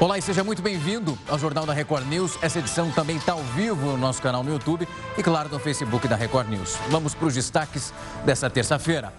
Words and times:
Olá 0.00 0.16
e 0.16 0.22
seja 0.22 0.42
muito 0.42 0.62
bem-vindo 0.62 1.18
ao 1.28 1.38
Jornal 1.38 1.66
da 1.66 1.74
Record 1.74 2.06
News. 2.06 2.38
Essa 2.40 2.58
edição 2.58 2.90
também 2.90 3.18
está 3.18 3.32
ao 3.32 3.42
vivo 3.54 3.84
no 3.84 3.98
nosso 3.98 4.22
canal 4.22 4.42
no 4.42 4.50
YouTube 4.50 4.88
e, 5.18 5.22
claro, 5.22 5.50
no 5.50 5.58
Facebook 5.58 6.08
da 6.08 6.16
Record 6.16 6.48
News. 6.48 6.78
Vamos 6.88 7.14
para 7.14 7.26
os 7.26 7.34
destaques 7.34 7.92
dessa 8.24 8.48
terça-feira. 8.48 9.12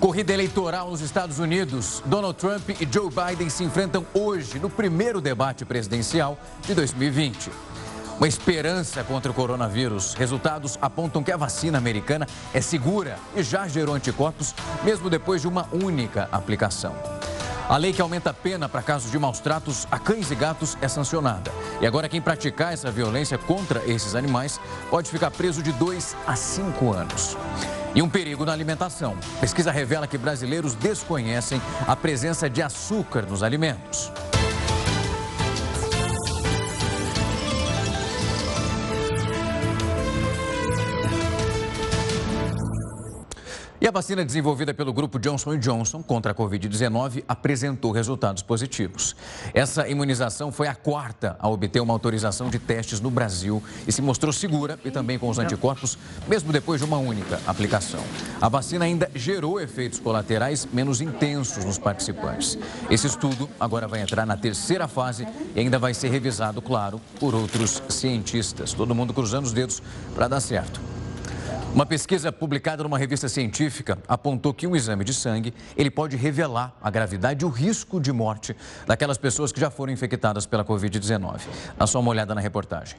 Corrida 0.00 0.32
eleitoral 0.32 0.90
nos 0.90 1.02
Estados 1.02 1.38
Unidos. 1.38 2.02
Donald 2.04 2.36
Trump 2.36 2.70
e 2.70 2.88
Joe 2.92 3.10
Biden 3.10 3.48
se 3.48 3.62
enfrentam 3.62 4.04
hoje 4.12 4.58
no 4.58 4.68
primeiro 4.68 5.20
debate 5.20 5.64
presidencial 5.64 6.36
de 6.66 6.74
2020. 6.74 7.52
Uma 8.16 8.26
esperança 8.26 9.04
contra 9.04 9.30
o 9.30 9.34
coronavírus. 9.34 10.14
Resultados 10.14 10.76
apontam 10.82 11.22
que 11.22 11.30
a 11.30 11.36
vacina 11.36 11.78
americana 11.78 12.26
é 12.52 12.60
segura 12.60 13.20
e 13.36 13.42
já 13.44 13.68
gerou 13.68 13.94
anticorpos, 13.94 14.52
mesmo 14.82 15.08
depois 15.08 15.42
de 15.42 15.46
uma 15.46 15.68
única 15.72 16.28
aplicação. 16.32 16.92
A 17.68 17.76
lei 17.76 17.92
que 17.92 18.02
aumenta 18.02 18.30
a 18.30 18.34
pena 18.34 18.68
para 18.68 18.82
casos 18.82 19.10
de 19.10 19.18
maus 19.18 19.38
tratos 19.40 19.86
a 19.90 19.98
cães 19.98 20.30
e 20.30 20.34
gatos 20.34 20.76
é 20.80 20.88
sancionada. 20.88 21.50
E 21.80 21.86
agora, 21.86 22.08
quem 22.08 22.20
praticar 22.20 22.72
essa 22.72 22.90
violência 22.90 23.38
contra 23.38 23.82
esses 23.86 24.14
animais 24.14 24.60
pode 24.90 25.10
ficar 25.10 25.30
preso 25.30 25.62
de 25.62 25.72
2 25.72 26.16
a 26.26 26.34
5 26.34 26.92
anos. 26.92 27.36
E 27.94 28.02
um 28.02 28.08
perigo 28.08 28.44
na 28.44 28.52
alimentação. 28.52 29.16
Pesquisa 29.40 29.70
revela 29.70 30.06
que 30.06 30.18
brasileiros 30.18 30.74
desconhecem 30.74 31.60
a 31.86 31.94
presença 31.94 32.48
de 32.48 32.62
açúcar 32.62 33.22
nos 33.22 33.42
alimentos. 33.42 34.10
E 43.82 43.88
a 43.88 43.90
vacina 43.90 44.24
desenvolvida 44.24 44.72
pelo 44.72 44.92
grupo 44.92 45.18
Johnson 45.18 45.58
Johnson 45.58 46.04
contra 46.04 46.30
a 46.30 46.34
Covid-19 46.36 47.24
apresentou 47.26 47.90
resultados 47.90 48.40
positivos. 48.40 49.16
Essa 49.52 49.88
imunização 49.88 50.52
foi 50.52 50.68
a 50.68 50.74
quarta 50.76 51.34
a 51.40 51.48
obter 51.48 51.80
uma 51.80 51.92
autorização 51.92 52.48
de 52.48 52.60
testes 52.60 53.00
no 53.00 53.10
Brasil 53.10 53.60
e 53.84 53.90
se 53.90 54.00
mostrou 54.00 54.32
segura 54.32 54.78
e 54.84 54.90
também 54.92 55.18
com 55.18 55.28
os 55.28 55.40
anticorpos, 55.40 55.98
mesmo 56.28 56.52
depois 56.52 56.80
de 56.80 56.86
uma 56.86 56.98
única 56.98 57.40
aplicação. 57.44 57.98
A 58.40 58.48
vacina 58.48 58.84
ainda 58.84 59.10
gerou 59.16 59.60
efeitos 59.60 59.98
colaterais 59.98 60.64
menos 60.72 61.00
intensos 61.00 61.64
nos 61.64 61.76
participantes. 61.76 62.56
Esse 62.88 63.08
estudo 63.08 63.50
agora 63.58 63.88
vai 63.88 64.00
entrar 64.00 64.24
na 64.24 64.36
terceira 64.36 64.86
fase 64.86 65.26
e 65.56 65.58
ainda 65.58 65.80
vai 65.80 65.92
ser 65.92 66.08
revisado, 66.08 66.62
claro, 66.62 67.00
por 67.18 67.34
outros 67.34 67.82
cientistas. 67.88 68.72
Todo 68.74 68.94
mundo 68.94 69.12
cruzando 69.12 69.46
os 69.46 69.52
dedos 69.52 69.82
para 70.14 70.28
dar 70.28 70.38
certo. 70.38 71.01
Uma 71.74 71.86
pesquisa 71.86 72.30
publicada 72.30 72.82
numa 72.82 72.98
revista 72.98 73.30
científica 73.30 73.96
apontou 74.06 74.52
que 74.52 74.66
um 74.66 74.76
exame 74.76 75.04
de 75.04 75.14
sangue 75.14 75.54
ele 75.74 75.90
pode 75.90 76.18
revelar 76.18 76.76
a 76.82 76.90
gravidade 76.90 77.44
e 77.44 77.46
o 77.46 77.48
risco 77.48 77.98
de 77.98 78.12
morte 78.12 78.54
daquelas 78.86 79.16
pessoas 79.16 79.50
que 79.50 79.58
já 79.58 79.70
foram 79.70 79.90
infectadas 79.90 80.44
pela 80.44 80.62
Covid-19. 80.66 81.40
Dá 81.78 81.86
só 81.86 81.98
uma 81.98 82.10
olhada 82.10 82.34
na 82.34 82.42
reportagem. 82.42 82.98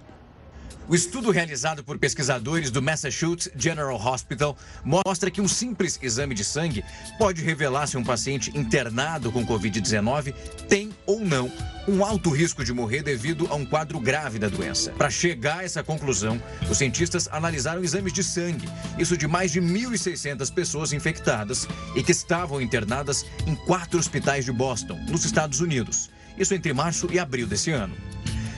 O 0.86 0.94
estudo 0.94 1.32
realizado 1.32 1.82
por 1.82 1.98
pesquisadores 1.98 2.70
do 2.70 2.82
Massachusetts 2.82 3.50
General 3.56 3.96
Hospital 3.96 4.58
mostra 4.84 5.32
que 5.32 5.40
um 5.40 5.48
simples 5.48 5.98
exame 6.02 6.36
de 6.36 6.44
sangue 6.44 6.84
pode 7.18 7.42
revelar 7.42 7.88
se 7.88 7.96
um 7.96 8.04
paciente 8.04 8.52
internado 8.54 9.32
com 9.32 9.46
Covid-19 9.46 10.34
tem 10.68 10.92
ou 11.06 11.22
não 11.22 11.50
um 11.88 12.04
alto 12.04 12.30
risco 12.30 12.66
de 12.66 12.74
morrer 12.74 13.02
devido 13.02 13.48
a 13.50 13.56
um 13.56 13.66
quadro 13.66 13.98
grave 13.98 14.38
da 14.38 14.50
doença. 14.50 14.92
Para 14.92 15.10
chegar 15.10 15.60
a 15.60 15.64
essa 15.64 15.84
conclusão, 15.84 16.42
os 16.70 16.78
cientistas 16.78 17.30
analisaram 17.32 17.84
exames 17.84 18.12
de 18.12 18.24
sangue, 18.24 18.68
isso 18.98 19.16
de 19.16 19.28
mais 19.28 19.52
de 19.52 19.62
1.600 19.62 20.54
pessoas 20.54 20.92
infectadas 20.92 21.66
e 21.96 22.04
que 22.04 22.12
estavam 22.12 22.62
internadas 22.62 23.26
em 23.48 23.56
quatro 23.56 23.98
hospitais 23.98 24.44
de 24.44 24.52
Boston, 24.52 25.00
nos 25.10 25.24
Estados 25.24 25.62
Unidos. 25.62 26.10
Isso 26.38 26.54
entre 26.54 26.74
março 26.74 27.08
e 27.12 27.20
abril 27.20 27.48
desse 27.48 27.72
ano. 27.72 27.96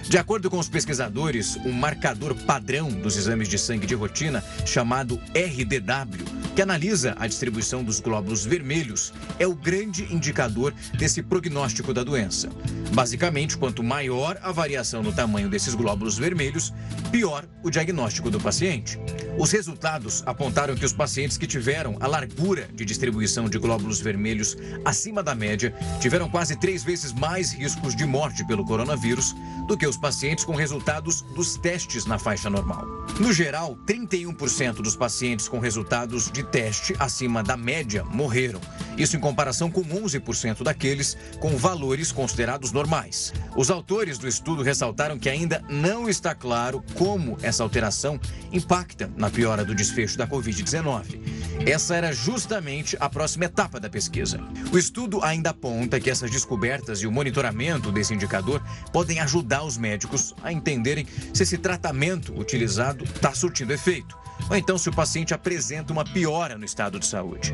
De 0.08 0.17
acordo 0.20 0.50
com 0.52 0.59
os 0.59 0.70
pesquisadores, 0.70 1.58
um 1.66 1.72
marcador 1.72 2.36
padrão 2.36 2.89
dos 2.89 3.17
exames 3.17 3.48
de 3.48 3.58
sangue 3.58 3.88
de 3.88 3.95
rotina, 3.95 4.44
chamado 4.66 5.20
RDW, 5.34 6.45
que 6.55 6.61
analisa 6.61 7.14
a 7.20 7.27
distribuição 7.27 7.83
dos 7.83 7.99
glóbulos 7.99 8.45
vermelhos, 8.45 9.14
é 9.38 9.45
o 9.45 9.54
grande 9.54 10.04
indicador 10.14 10.73
desse 10.98 11.21
prognóstico 11.21 11.93
da 11.93 12.02
doença. 12.02 12.49
Basicamente, 12.93 13.58
quanto 13.58 13.83
maior 13.83 14.39
a 14.42 14.54
variação 14.54 15.04
no 15.04 15.11
tamanho 15.11 15.49
desses 15.49 15.76
glóbulos 15.76 16.17
vermelhos, 16.17 16.73
pior 17.11 17.45
o 17.61 17.70
diagnóstico 17.70 18.30
do 18.30 18.39
paciente. 18.39 18.98
Os 19.38 19.52
resultados 19.52 20.23
apontaram 20.26 20.76
que 20.76 20.86
os 20.86 20.94
pacientes 20.94 21.38
que 21.38 21.45
tiveram 21.45 21.98
a 21.99 22.08
largura 22.08 22.70
de 22.73 22.86
distribuição 22.86 23.49
de 23.49 23.58
glóbulos 23.58 23.99
vermelhos 23.99 24.55
acima 24.86 25.21
da 25.21 25.36
média 25.36 25.76
tiveram 25.99 26.30
quase 26.30 26.55
três 26.55 26.86
vezes 26.86 27.11
mais 27.11 27.52
riscos 27.52 27.94
de 27.94 28.05
morte 28.05 28.45
pelo 28.48 28.64
coronavírus 28.64 29.36
do 29.67 29.77
que 29.77 29.86
os 29.86 29.98
pacientes 29.98 30.45
com 30.45 30.55
resultados 30.55 31.21
dos 31.36 31.58
testes 31.58 32.05
na 32.05 32.17
faixa 32.17 32.49
normal. 32.49 32.86
No 33.20 33.33
geral, 33.33 33.77
31% 33.86 34.76
dos 34.76 34.95
pacientes 34.95 35.49
com 35.49 35.60
resultados 35.60 36.32
de 36.32 36.45
teste 36.45 36.95
acima 37.00 37.44
da 37.44 37.58
média 37.58 38.04
morreram. 38.04 38.61
Isso 38.98 39.17
em 39.17 39.20
comparação 39.20 39.70
com 39.70 39.83
11% 39.83 40.64
daqueles 40.64 41.17
com 41.39 41.58
valores 41.58 42.11
considerados 42.11 42.72
normais. 42.72 43.33
Os 43.56 43.70
autores 43.70 44.17
do 44.17 44.28
estudo 44.28 44.64
ressaltaram 44.64 45.20
que 45.20 45.30
ainda 45.30 45.61
não 45.70 46.08
está 46.10 46.33
claro 46.33 46.83
como 46.95 47.38
essa 47.42 47.64
alteração 47.64 48.20
impacta 48.52 49.11
na 49.17 49.30
piora 49.30 49.66
do 49.66 49.76
desfecho 49.76 50.17
da 50.17 50.28
Covid-19. 50.28 51.20
Essa 51.66 51.95
era 51.95 52.14
justamente 52.14 52.95
a 53.00 53.10
próxima 53.10 53.45
etapa 53.45 53.80
da 53.80 53.89
pesquisa. 53.89 54.39
O 54.72 54.77
estudo 54.77 55.23
ainda 55.23 55.50
aponta 55.50 56.00
que 56.00 56.10
essas 56.10 56.30
descobertas 56.30 57.00
e 57.00 57.08
o 57.08 57.12
monitoramento 57.12 57.92
desse 57.92 58.14
indicador 58.14 58.62
podem 58.92 59.20
ajudar 59.20 59.64
os 59.64 59.77
médicos 59.77 60.33
a 60.44 60.52
entenderem 60.52 61.08
se 61.33 61.44
esse 61.44 61.58
tratamento 61.58 62.38
utilizado 62.38 63.04
está 63.04 63.33
surtindo 63.33 63.73
efeito, 63.73 64.17
ou 64.50 64.56
então 64.56 64.78
se 64.78 64.89
o 64.89 64.94
paciente 64.94 65.33
apresenta 65.33 65.92
uma 65.92 66.04
piora 66.04 66.58
no 66.58 66.66
estado 66.66 67.00
de 67.00 67.06
saúde. 67.06 67.54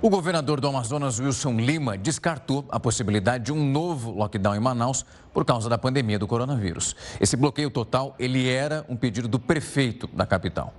O 0.00 0.08
governador 0.08 0.60
do 0.60 0.68
Amazonas, 0.68 1.18
Wilson 1.18 1.54
Lima, 1.54 1.98
descartou 1.98 2.64
a 2.70 2.78
possibilidade 2.78 3.46
de 3.46 3.52
um 3.52 3.64
novo 3.64 4.12
lockdown 4.12 4.54
em 4.54 4.60
Manaus 4.60 5.04
por 5.34 5.44
causa 5.44 5.68
da 5.68 5.76
pandemia 5.76 6.20
do 6.20 6.26
coronavírus. 6.26 6.94
Esse 7.20 7.36
bloqueio 7.36 7.68
total, 7.68 8.14
ele 8.16 8.48
era 8.48 8.86
um 8.88 8.96
pedido 8.96 9.26
do 9.26 9.40
prefeito 9.40 10.06
da 10.12 10.24
capital. 10.24 10.72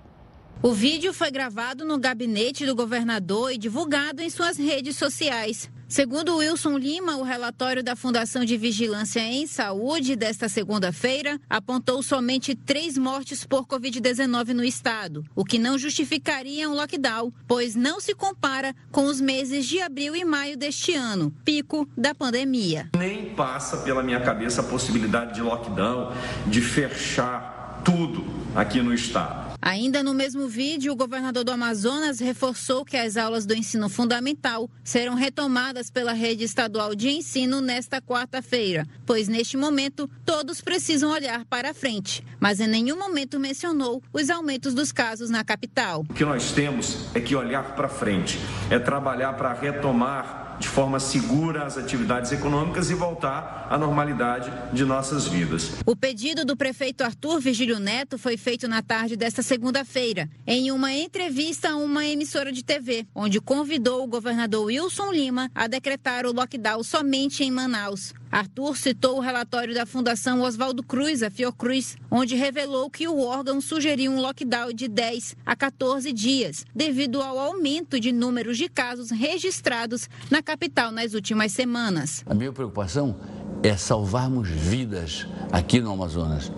O 0.62 0.74
vídeo 0.74 1.14
foi 1.14 1.31
gravado 1.31 1.86
no 1.86 1.97
gabinete 1.97 2.66
do 2.66 2.75
governador 2.75 3.53
e 3.53 3.58
divulgado 3.58 4.22
em 4.22 4.30
suas 4.30 4.58
redes 4.58 4.97
sociais. 4.97 5.72
Segundo 5.88 6.36
Wilson 6.36 6.78
Lima, 6.78 7.16
o 7.16 7.24
relatório 7.24 7.81
da 7.81 7.96
Fundação 7.96 8.44
de 8.44 8.58
Vigilância 8.58 9.22
em 9.22 9.48
Saúde 9.48 10.18
desta 10.18 10.50
segunda-feira 10.50 11.40
apontou 11.50 12.03
somente 12.03 12.53
três 12.56 12.98
mortes 12.98 13.46
por 13.46 13.66
Covid-19 13.66 14.50
no 14.50 14.64
estado, 14.66 15.24
o 15.34 15.46
que 15.46 15.58
não 15.58 15.78
justificaria 15.78 16.69
um 16.69 16.75
lockdown, 16.75 17.31
pois 17.48 17.74
não 17.74 18.02
se 18.02 18.14
compara 18.14 18.75
com 18.92 19.06
os 19.06 19.22
meses 19.22 19.66
de 19.66 19.81
abril 19.81 20.14
e 20.14 20.25
maio 20.25 20.58
deste 20.58 20.94
ano, 20.94 21.34
pico 21.46 21.88
da 21.98 22.14
pandemia. 22.14 22.90
Nem 22.98 23.34
passa 23.34 23.78
pela 23.78 24.03
minha 24.03 24.19
cabeça 24.19 24.59
a 24.59 24.66
possibilidade 24.66 25.36
de 25.36 25.42
lockdown, 25.42 26.12
de 26.48 26.59
fechar 26.59 27.81
tudo 27.86 28.25
aqui 28.53 28.81
no 28.81 28.94
estado. 28.94 29.49
Ainda 29.62 30.02
no 30.02 30.14
mesmo 30.14 30.47
vídeo, 30.47 30.94
o 30.94 30.96
governador 30.96 31.44
do 31.44 31.52
Amazonas 31.52 32.20
reforçou 32.20 32.86
que 32.86 32.96
as 32.96 33.18
aulas 33.18 33.46
do 33.46 33.53
ensino 33.53 33.90
fundamental 33.90 34.70
serão 34.84 35.16
retomadas 35.16 35.90
pela 35.90 36.14
rede 36.14 36.46
estadual 36.46 36.96
de 36.96 37.09
ensino 37.09 37.59
nesta 37.59 38.02
quarta-feira, 38.02 38.88
pois 39.06 39.28
neste 39.28 39.58
momento 39.58 40.09
todos 40.25 40.62
precisam 40.62 41.12
olhar 41.12 41.46
para 41.46 41.74
frente, 41.74 42.24
mas 42.40 42.59
em 42.59 42.68
nenhum 42.68 42.98
momento 42.98 43.40
mencionou 43.40 44.02
os 44.14 44.30
aumentos 44.30 44.74
dos 44.74 44.92
casos 44.92 45.30
na 45.30 45.44
capital. 45.44 46.06
O 46.09 46.14
que 46.14 46.24
nós 46.24 46.52
temos 46.52 46.98
é 47.14 47.19
que 47.19 47.36
olhar 47.36 47.75
para 47.75 47.90
frente, 47.90 48.40
é 48.69 48.80
trabalhar 48.80 49.34
para 49.34 49.53
retomar 49.53 50.49
de 50.59 50.68
forma 50.68 51.00
segura 51.00 51.66
as 51.66 51.78
atividades 51.78 52.31
econômicas 52.31 52.92
e 52.92 52.94
voltar 52.94 53.68
à 53.69 53.78
normalidade 53.78 54.51
de 54.74 54.83
nossas 54.83 55.28
vidas. 55.28 55.72
O 55.86 55.95
pedido 55.95 56.44
do 56.44 56.57
prefeito 56.57 57.04
Arthur 57.04 57.39
Vigílio 57.39 57.80
Neto 57.80 58.18
foi 58.18 58.36
feito 58.36 58.68
na 58.68 58.81
tarde 58.81 59.16
desta 59.16 59.42
segunda-feira, 59.42 60.30
em 60.45 60.72
uma 60.72 60.94
entrevista 60.94 61.69
a 61.69 61.75
uma 61.75 62.06
emissora 62.06 62.51
de 62.51 62.63
TV, 62.63 63.07
onde 63.16 63.39
convidou 63.39 64.04
o 64.04 64.07
governador 64.07 64.66
Wilson 64.66 65.12
Lima 65.12 65.50
a 65.56 65.68
decretar 65.68 66.25
o 66.25 66.33
lockdown 66.33 66.83
somente 66.83 67.44
em 67.44 67.51
Manaus. 67.51 68.13
Arthur 68.31 68.78
citou 68.78 69.18
o 69.18 69.20
relatório 69.20 69.74
da 69.74 69.86
Fundação 69.86 70.42
Oswaldo 70.42 70.84
Cruz, 70.84 71.24
a 71.24 71.31
Fiocruz, 71.31 71.98
onde 72.12 72.36
revelou 72.36 72.90
que 72.90 73.08
o 73.08 73.22
órgão 73.22 73.60
sugeriu 73.60 74.12
um 74.12 74.22
lockdown 74.22 74.72
de 74.72 74.88
10 74.88 75.36
a 75.46 75.56
14 75.56 76.14
dias, 76.14 76.66
devido 76.74 77.22
ao 77.22 77.40
aumento 77.40 78.00
de 78.00 78.12
números 78.12 78.58
de 78.58 78.70
casos 78.70 79.10
registrados 79.10 80.08
na 80.30 80.44
capital 80.44 80.92
nas 80.92 81.14
últimas 81.14 81.52
semanas. 81.52 82.24
A 82.28 82.34
minha 82.36 82.52
preocupação 82.52 83.16
é 83.64 83.76
salvarmos 83.76 84.48
vidas 84.48 85.26
aqui 85.52 85.81
no 85.81 85.92
Amazonas. 85.92 86.52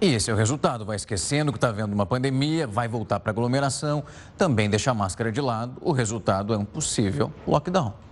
E 0.00 0.14
esse 0.14 0.30
é 0.30 0.34
o 0.34 0.36
resultado. 0.36 0.84
Vai 0.84 0.96
esquecendo 0.96 1.50
que 1.50 1.56
está 1.56 1.68
havendo 1.68 1.94
uma 1.94 2.06
pandemia, 2.06 2.66
vai 2.66 2.86
voltar 2.86 3.18
para 3.18 3.30
aglomeração, 3.32 4.04
também 4.36 4.70
deixa 4.70 4.90
a 4.90 4.94
máscara 4.94 5.32
de 5.32 5.40
lado. 5.40 5.76
O 5.80 5.90
resultado 5.90 6.54
é 6.54 6.58
um 6.58 6.64
possível 6.64 7.32
lockdown. 7.46 8.05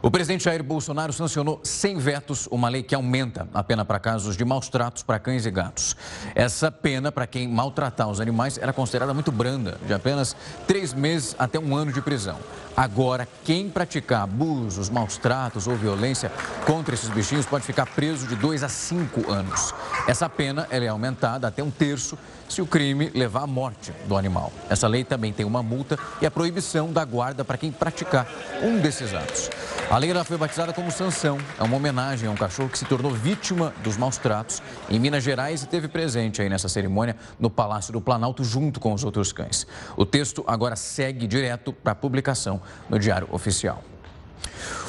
O 0.00 0.12
presidente 0.12 0.44
Jair 0.44 0.62
Bolsonaro 0.62 1.12
sancionou 1.12 1.60
sem 1.64 1.98
vetos 1.98 2.46
uma 2.52 2.68
lei 2.68 2.84
que 2.84 2.94
aumenta 2.94 3.48
a 3.52 3.64
pena 3.64 3.84
para 3.84 3.98
casos 3.98 4.36
de 4.36 4.44
maus 4.44 4.68
tratos 4.68 5.02
para 5.02 5.18
cães 5.18 5.44
e 5.44 5.50
gatos. 5.50 5.96
Essa 6.36 6.70
pena 6.70 7.10
para 7.10 7.26
quem 7.26 7.48
maltratar 7.48 8.08
os 8.08 8.20
animais 8.20 8.58
era 8.58 8.72
considerada 8.72 9.12
muito 9.12 9.32
branda, 9.32 9.76
de 9.84 9.92
apenas 9.92 10.36
três 10.68 10.94
meses 10.94 11.34
até 11.36 11.58
um 11.58 11.74
ano 11.74 11.92
de 11.92 12.00
prisão. 12.00 12.38
Agora, 12.76 13.26
quem 13.44 13.68
praticar 13.68 14.22
abusos, 14.22 14.88
maus 14.88 15.18
tratos 15.18 15.66
ou 15.66 15.74
violência 15.74 16.30
contra 16.64 16.94
esses 16.94 17.08
bichinhos 17.08 17.44
pode 17.44 17.64
ficar 17.64 17.86
preso 17.86 18.24
de 18.28 18.36
dois 18.36 18.62
a 18.62 18.68
cinco 18.68 19.32
anos. 19.32 19.74
Essa 20.06 20.28
pena 20.28 20.68
é 20.70 20.86
aumentada 20.86 21.48
até 21.48 21.60
um 21.60 21.72
terço 21.72 22.16
se 22.48 22.62
o 22.62 22.66
crime 22.66 23.10
levar 23.14 23.42
à 23.42 23.46
morte 23.46 23.92
do 24.06 24.16
animal. 24.16 24.52
Essa 24.68 24.88
lei 24.88 25.04
também 25.04 25.32
tem 25.32 25.44
uma 25.44 25.62
multa 25.62 25.98
e 26.20 26.26
a 26.26 26.30
proibição 26.30 26.92
da 26.92 27.04
guarda 27.04 27.44
para 27.44 27.58
quem 27.58 27.70
praticar 27.70 28.26
um 28.62 28.78
desses 28.78 29.14
atos. 29.14 29.50
A 29.90 29.96
lei 29.96 30.12
foi 30.24 30.36
batizada 30.36 30.72
como 30.72 30.90
Sanção. 30.90 31.38
É 31.58 31.62
uma 31.62 31.76
homenagem 31.76 32.28
a 32.28 32.32
um 32.32 32.34
cachorro 32.34 32.68
que 32.68 32.78
se 32.78 32.84
tornou 32.84 33.12
vítima 33.12 33.72
dos 33.82 33.96
maus 33.96 34.18
tratos 34.18 34.62
em 34.88 34.98
Minas 34.98 35.22
Gerais 35.22 35.62
e 35.62 35.66
teve 35.66 35.88
presente 35.88 36.42
aí 36.42 36.48
nessa 36.48 36.68
cerimônia 36.68 37.16
no 37.38 37.48
Palácio 37.48 37.92
do 37.92 38.00
Planalto 38.00 38.44
junto 38.44 38.80
com 38.80 38.92
os 38.92 39.04
outros 39.04 39.32
cães. 39.32 39.66
O 39.96 40.04
texto 40.04 40.44
agora 40.46 40.76
segue 40.76 41.26
direto 41.26 41.72
para 41.72 41.94
publicação 41.94 42.60
no 42.88 42.98
Diário 42.98 43.28
Oficial. 43.30 43.82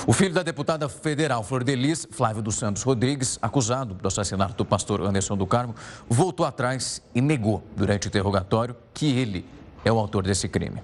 O 0.07 0.13
filho 0.13 0.33
da 0.33 0.43
deputada 0.43 0.87
federal 0.89 1.43
Flor 1.43 1.63
Delis, 1.63 2.07
Flávio 2.11 2.41
dos 2.41 2.55
Santos 2.55 2.83
Rodrigues, 2.83 3.37
acusado 3.41 3.93
do 3.93 4.07
assassinato 4.07 4.55
do 4.55 4.65
pastor 4.65 5.01
Anderson 5.01 5.37
do 5.37 5.45
Carmo, 5.45 5.75
voltou 6.09 6.45
atrás 6.45 7.01
e 7.13 7.21
negou 7.21 7.63
durante 7.75 8.07
o 8.07 8.09
interrogatório 8.09 8.75
que 8.93 9.05
ele 9.05 9.45
é 9.83 9.91
o 9.91 9.97
autor 9.97 10.23
desse 10.23 10.47
crime. 10.47 10.81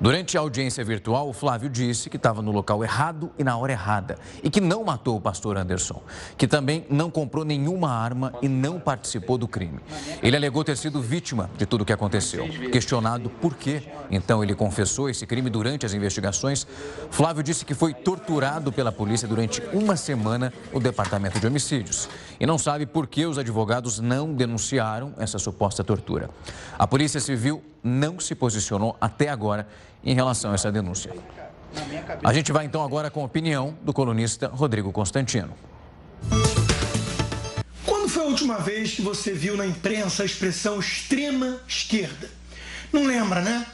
Durante 0.00 0.36
a 0.36 0.40
audiência 0.40 0.84
virtual, 0.84 1.28
o 1.28 1.32
Flávio 1.32 1.68
disse 1.68 2.08
que 2.10 2.16
estava 2.16 2.42
no 2.42 2.52
local 2.52 2.82
errado 2.84 3.30
e 3.38 3.44
na 3.44 3.56
hora 3.56 3.72
errada 3.72 4.18
e 4.42 4.50
que 4.50 4.60
não 4.60 4.84
matou 4.84 5.16
o 5.16 5.20
pastor 5.20 5.56
Anderson, 5.56 6.02
que 6.36 6.46
também 6.46 6.86
não 6.90 7.10
comprou 7.10 7.44
nenhuma 7.44 7.90
arma 7.90 8.32
e 8.42 8.48
não 8.48 8.78
participou 8.78 9.38
do 9.38 9.48
crime. 9.48 9.78
Ele 10.22 10.36
alegou 10.36 10.64
ter 10.64 10.76
sido 10.76 11.00
vítima 11.00 11.50
de 11.56 11.66
tudo 11.66 11.82
o 11.82 11.84
que 11.84 11.92
aconteceu. 11.92 12.46
Questionado 12.70 13.30
por 13.30 13.54
que, 13.54 13.82
então, 14.10 14.42
ele 14.42 14.54
confessou 14.54 15.08
esse 15.08 15.26
crime 15.26 15.50
durante 15.50 15.86
as 15.86 15.94
investigações, 15.94 16.66
Flávio 17.10 17.42
disse 17.42 17.64
que 17.64 17.74
foi 17.74 17.94
torturado 17.94 18.72
pela 18.72 18.92
polícia 18.92 19.26
durante 19.26 19.62
uma 19.72 19.96
semana 19.96 20.52
no 20.72 20.80
departamento 20.80 21.40
de 21.40 21.46
homicídios 21.46 22.08
e 22.38 22.46
não 22.46 22.58
sabe 22.58 22.86
por 22.86 23.06
que 23.06 23.26
os 23.26 23.38
advogados 23.38 23.98
não 23.98 24.32
denunciaram 24.32 25.14
essa 25.18 25.38
suposta 25.38 25.82
tortura. 25.82 26.30
A 26.78 26.86
Polícia 26.86 27.20
Civil 27.20 27.62
não 27.82 28.20
se 28.20 28.34
posicionou 28.34 28.96
até 29.00 29.28
agora 29.28 29.68
em 30.04 30.14
relação 30.14 30.52
a 30.52 30.54
essa 30.54 30.70
denúncia. 30.70 31.12
A 32.24 32.32
gente 32.32 32.52
vai 32.52 32.64
então 32.64 32.82
agora 32.82 33.10
com 33.10 33.22
a 33.22 33.24
opinião 33.24 33.76
do 33.82 33.92
colunista 33.92 34.48
Rodrigo 34.48 34.92
Constantino. 34.92 35.54
Quando 37.84 38.08
foi 38.08 38.22
a 38.22 38.26
última 38.26 38.58
vez 38.58 38.94
que 38.94 39.02
você 39.02 39.32
viu 39.32 39.56
na 39.56 39.66
imprensa 39.66 40.22
a 40.22 40.26
expressão 40.26 40.78
extrema 40.78 41.60
esquerda? 41.68 42.30
Não 42.92 43.04
lembra, 43.04 43.40
né? 43.40 43.66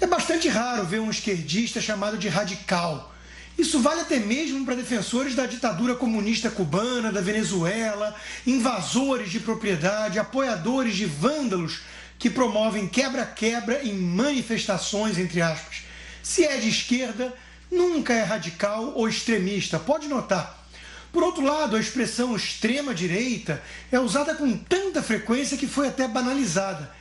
É 0.00 0.06
bastante 0.06 0.48
raro 0.48 0.84
ver 0.84 1.00
um 1.00 1.10
esquerdista 1.10 1.80
chamado 1.80 2.16
de 2.16 2.28
radical. 2.28 3.12
Isso 3.58 3.80
vale 3.80 4.02
até 4.02 4.20
mesmo 4.20 4.64
para 4.64 4.76
defensores 4.76 5.34
da 5.34 5.44
ditadura 5.44 5.96
comunista 5.96 6.48
cubana, 6.48 7.10
da 7.10 7.20
Venezuela, 7.20 8.14
invasores 8.46 9.32
de 9.32 9.40
propriedade, 9.40 10.20
apoiadores 10.20 10.94
de 10.94 11.04
vândalos 11.04 11.80
que 12.20 12.30
promovem 12.30 12.86
quebra-quebra 12.86 13.84
em 13.84 13.94
manifestações, 13.94 15.18
entre 15.18 15.42
aspas. 15.42 15.82
Se 16.22 16.44
é 16.44 16.56
de 16.58 16.68
esquerda, 16.68 17.34
nunca 17.68 18.12
é 18.14 18.22
radical 18.22 18.92
ou 18.94 19.08
extremista, 19.08 19.76
pode 19.76 20.06
notar. 20.06 20.66
Por 21.12 21.24
outro 21.24 21.42
lado, 21.42 21.74
a 21.74 21.80
expressão 21.80 22.36
extrema-direita 22.36 23.60
é 23.90 23.98
usada 23.98 24.36
com 24.36 24.56
tanta 24.56 25.02
frequência 25.02 25.58
que 25.58 25.66
foi 25.66 25.88
até 25.88 26.06
banalizada. 26.06 26.92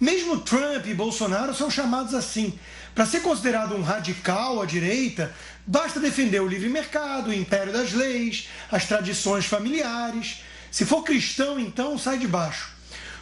Mesmo 0.00 0.40
Trump 0.40 0.86
e 0.86 0.94
Bolsonaro 0.94 1.54
são 1.54 1.70
chamados 1.70 2.14
assim. 2.14 2.58
Para 2.94 3.06
ser 3.06 3.20
considerado 3.20 3.74
um 3.74 3.82
radical 3.82 4.60
à 4.60 4.66
direita, 4.66 5.34
basta 5.66 6.00
defender 6.00 6.40
o 6.40 6.48
livre 6.48 6.68
mercado, 6.68 7.30
o 7.30 7.34
império 7.34 7.72
das 7.72 7.92
leis, 7.92 8.48
as 8.70 8.86
tradições 8.86 9.46
familiares. 9.46 10.42
Se 10.70 10.84
for 10.84 11.02
cristão, 11.02 11.58
então 11.58 11.98
sai 11.98 12.18
de 12.18 12.26
baixo. 12.26 12.72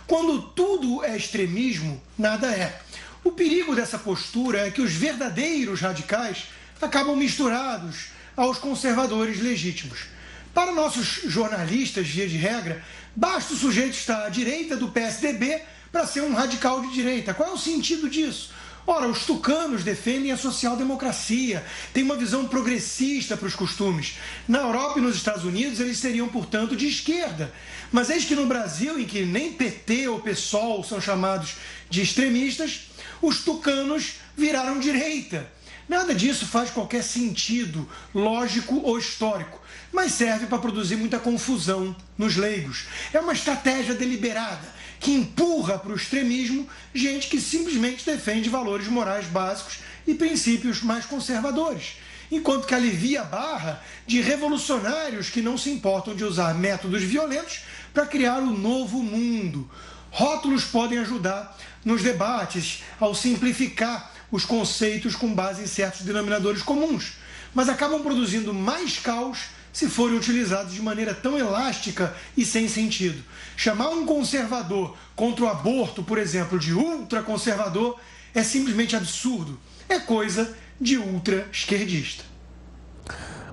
Quando 0.06 0.42
tudo 0.42 1.04
é 1.04 1.16
extremismo, 1.16 2.02
nada 2.18 2.48
é. 2.48 2.80
O 3.24 3.32
perigo 3.32 3.74
dessa 3.74 3.98
postura 3.98 4.66
é 4.66 4.70
que 4.70 4.80
os 4.80 4.92
verdadeiros 4.92 5.80
radicais 5.80 6.44
acabam 6.80 7.16
misturados 7.16 8.06
aos 8.36 8.58
conservadores 8.58 9.40
legítimos. 9.40 10.06
Para 10.52 10.72
nossos 10.72 11.22
jornalistas, 11.24 12.08
via 12.08 12.28
de 12.28 12.36
regra, 12.36 12.82
basta 13.14 13.54
o 13.54 13.56
sujeito 13.56 13.94
estar 13.94 14.26
à 14.26 14.28
direita 14.28 14.76
do 14.76 14.88
PSDB 14.88 15.62
para 15.92 16.06
ser 16.06 16.22
um 16.22 16.32
radical 16.32 16.80
de 16.80 16.92
direita. 16.92 17.34
Qual 17.34 17.50
é 17.50 17.52
o 17.52 17.58
sentido 17.58 18.08
disso? 18.08 18.50
Ora, 18.84 19.06
os 19.06 19.24
tucanos 19.24 19.84
defendem 19.84 20.32
a 20.32 20.36
social-democracia, 20.36 21.64
têm 21.92 22.02
uma 22.02 22.16
visão 22.16 22.48
progressista 22.48 23.36
para 23.36 23.46
os 23.46 23.54
costumes. 23.54 24.14
Na 24.48 24.58
Europa 24.58 24.98
e 24.98 25.02
nos 25.02 25.14
Estados 25.14 25.44
Unidos, 25.44 25.78
eles 25.78 25.98
seriam, 25.98 26.28
portanto, 26.28 26.74
de 26.74 26.88
esquerda. 26.88 27.52
Mas 27.92 28.10
eis 28.10 28.24
que 28.24 28.34
no 28.34 28.46
Brasil, 28.46 28.98
em 28.98 29.04
que 29.04 29.22
nem 29.22 29.52
PT 29.52 30.08
ou 30.08 30.18
PSOL 30.18 30.82
são 30.82 31.00
chamados 31.00 31.54
de 31.88 32.02
extremistas, 32.02 32.88
os 33.20 33.44
tucanos 33.44 34.14
viraram 34.36 34.80
direita. 34.80 35.48
Nada 35.88 36.14
disso 36.14 36.46
faz 36.46 36.70
qualquer 36.70 37.04
sentido 37.04 37.88
lógico 38.12 38.80
ou 38.82 38.98
histórico, 38.98 39.60
mas 39.92 40.12
serve 40.12 40.46
para 40.46 40.58
produzir 40.58 40.96
muita 40.96 41.18
confusão 41.18 41.94
nos 42.16 42.36
leigos. 42.36 42.86
É 43.12 43.20
uma 43.20 43.32
estratégia 43.32 43.94
deliberada 43.94 44.81
que 45.02 45.10
empurra 45.10 45.78
para 45.78 45.92
o 45.92 45.96
extremismo 45.96 46.66
gente 46.94 47.28
que 47.28 47.40
simplesmente 47.40 48.06
defende 48.06 48.48
valores 48.48 48.86
morais 48.86 49.26
básicos 49.26 49.80
e 50.06 50.14
princípios 50.14 50.80
mais 50.80 51.04
conservadores, 51.04 51.96
enquanto 52.30 52.68
que 52.68 52.74
alivia 52.74 53.22
a 53.22 53.24
barra 53.24 53.82
de 54.06 54.20
revolucionários 54.20 55.28
que 55.28 55.42
não 55.42 55.58
se 55.58 55.70
importam 55.70 56.14
de 56.14 56.24
usar 56.24 56.54
métodos 56.54 57.02
violentos 57.02 57.62
para 57.92 58.06
criar 58.06 58.38
o 58.38 58.44
um 58.44 58.56
novo 58.56 59.02
mundo. 59.02 59.68
Rótulos 60.12 60.64
podem 60.64 60.98
ajudar 60.98 61.58
nos 61.84 62.00
debates 62.00 62.84
ao 63.00 63.12
simplificar 63.12 64.12
os 64.30 64.44
conceitos 64.44 65.16
com 65.16 65.34
base 65.34 65.62
em 65.62 65.66
certos 65.66 66.02
denominadores 66.02 66.62
comuns, 66.62 67.14
mas 67.52 67.68
acabam 67.68 68.02
produzindo 68.02 68.54
mais 68.54 68.98
caos 68.98 69.46
se 69.72 69.88
forem 69.88 70.16
utilizados 70.16 70.74
de 70.74 70.82
maneira 70.82 71.14
tão 71.14 71.38
elástica 71.38 72.14
e 72.36 72.44
sem 72.44 72.68
sentido. 72.68 73.22
Chamar 73.56 73.88
um 73.90 74.04
conservador 74.04 74.96
contra 75.16 75.44
o 75.44 75.48
aborto, 75.48 76.02
por 76.02 76.18
exemplo, 76.18 76.58
de 76.58 76.72
ultraconservador 76.74 77.98
é 78.34 78.42
simplesmente 78.42 78.94
absurdo. 78.94 79.58
É 79.88 79.98
coisa 79.98 80.56
de 80.80 80.98
ultra 80.98 81.48
esquerdista. 81.52 82.24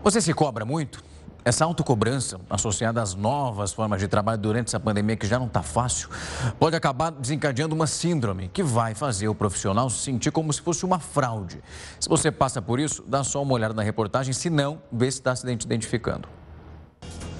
Você 0.04 0.22
se 0.22 0.34
cobra 0.34 0.66
muito? 0.66 1.09
Essa 1.44 1.64
autocobrança, 1.64 2.40
associada 2.50 3.02
às 3.02 3.16
novas 3.16 3.72
formas 3.72 4.00
de 4.00 4.08
trabalho 4.08 4.38
durante 4.38 4.68
essa 4.68 4.80
pandemia, 4.80 5.16
que 5.16 5.26
já 5.26 5.40
não 5.40 5.48
está 5.48 5.64
fácil, 5.64 6.10
pode 6.60 6.76
acabar 6.76 7.12
desencadeando 7.12 7.74
uma 7.74 7.88
síndrome 7.88 8.50
que 8.50 8.62
vai 8.62 8.94
fazer 8.94 9.28
o 9.30 9.36
profissional 9.36 9.90
se 9.90 10.00
sentir 10.00 10.32
como 10.32 10.52
se 10.52 10.62
fosse 10.62 10.86
uma 10.86 11.00
fraude. 11.00 11.62
Se 12.00 12.10
você 12.10 12.30
passa 12.30 12.62
por 12.62 12.80
isso, 12.80 13.04
dá 13.08 13.24
só 13.24 13.42
uma 13.42 13.54
olhada 13.54 13.74
na 13.74 13.84
reportagem, 13.84 14.34
se 14.34 14.50
não, 14.50 14.82
vê 14.92 15.10
se 15.10 15.20
está 15.20 15.36
se 15.36 15.46
identificando. 15.46 16.39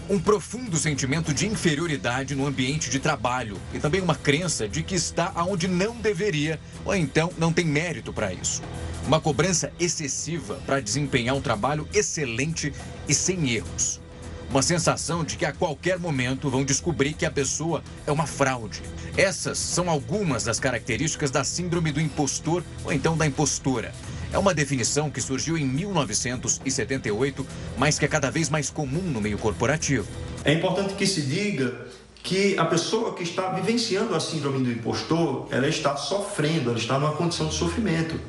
Um 0.10 0.20
profundo 0.20 0.76
sentimento 0.76 1.32
de 1.32 1.46
inferioridade 1.46 2.34
no 2.34 2.48
ambiente 2.48 2.90
de 2.90 2.98
trabalho 2.98 3.62
e 3.72 3.78
também 3.78 4.02
uma 4.02 4.16
crença 4.16 4.68
de 4.68 4.82
que 4.82 4.96
está 4.96 5.32
onde 5.46 5.68
não 5.68 5.98
deveria 5.98 6.60
ou 6.84 6.96
então 6.96 7.32
não 7.38 7.54
tem 7.54 7.64
mérito 7.64 8.12
para 8.12 8.34
isso. 8.34 8.64
Uma 9.06 9.22
cobrança 9.22 9.72
excessiva 9.80 10.56
para 10.66 10.80
desempenhar 10.80 11.36
um 11.36 11.42
trabalho 11.42 11.88
excelente 11.94 12.74
e 13.08 13.14
sem 13.14 13.52
erros. 13.52 14.02
Uma 14.50 14.64
sensação 14.64 15.24
de 15.24 15.38
que 15.38 15.46
a 15.46 15.54
qualquer 15.54 16.00
momento 16.00 16.50
vão 16.50 16.66
descobrir 16.66 17.14
que 17.14 17.26
a 17.28 17.30
pessoa 17.30 17.84
é 18.08 18.12
uma 18.12 18.26
fraude. 18.26 18.82
Essas 19.16 19.60
são 19.60 19.92
algumas 19.92 20.44
das 20.44 20.60
características 20.60 21.30
da 21.30 21.44
síndrome 21.44 21.92
do 21.92 22.02
impostor 22.02 22.64
ou 22.84 22.92
então 22.92 23.16
da 23.16 23.28
impostora. 23.28 23.94
É 24.32 24.38
uma 24.38 24.54
definição 24.54 25.10
que 25.10 25.20
surgiu 25.20 25.58
em 25.58 25.66
1978, 25.66 27.46
mas 27.78 27.98
que 27.98 28.06
é 28.06 28.08
cada 28.08 28.30
vez 28.30 28.50
mais 28.50 28.70
comum 28.70 29.02
no 29.02 29.20
meio 29.20 29.38
corporativo. 29.40 30.08
É 30.46 30.54
importante 30.54 30.94
que 30.94 31.08
se 31.08 31.24
diga 31.24 31.88
que 32.22 32.58
a 32.58 32.66
pessoa 32.66 33.16
que 33.16 33.24
está 33.24 33.50
vivenciando 33.50 34.14
a 34.14 34.20
síndrome 34.20 34.64
do 34.64 34.72
impostor, 34.72 35.48
ela 35.50 35.68
está 35.68 35.98
sofrendo, 35.98 36.70
ela 36.70 36.78
está 36.78 37.00
numa 37.00 37.14
condição 37.14 37.48
de 37.48 37.56
sofrimento. 37.56 38.20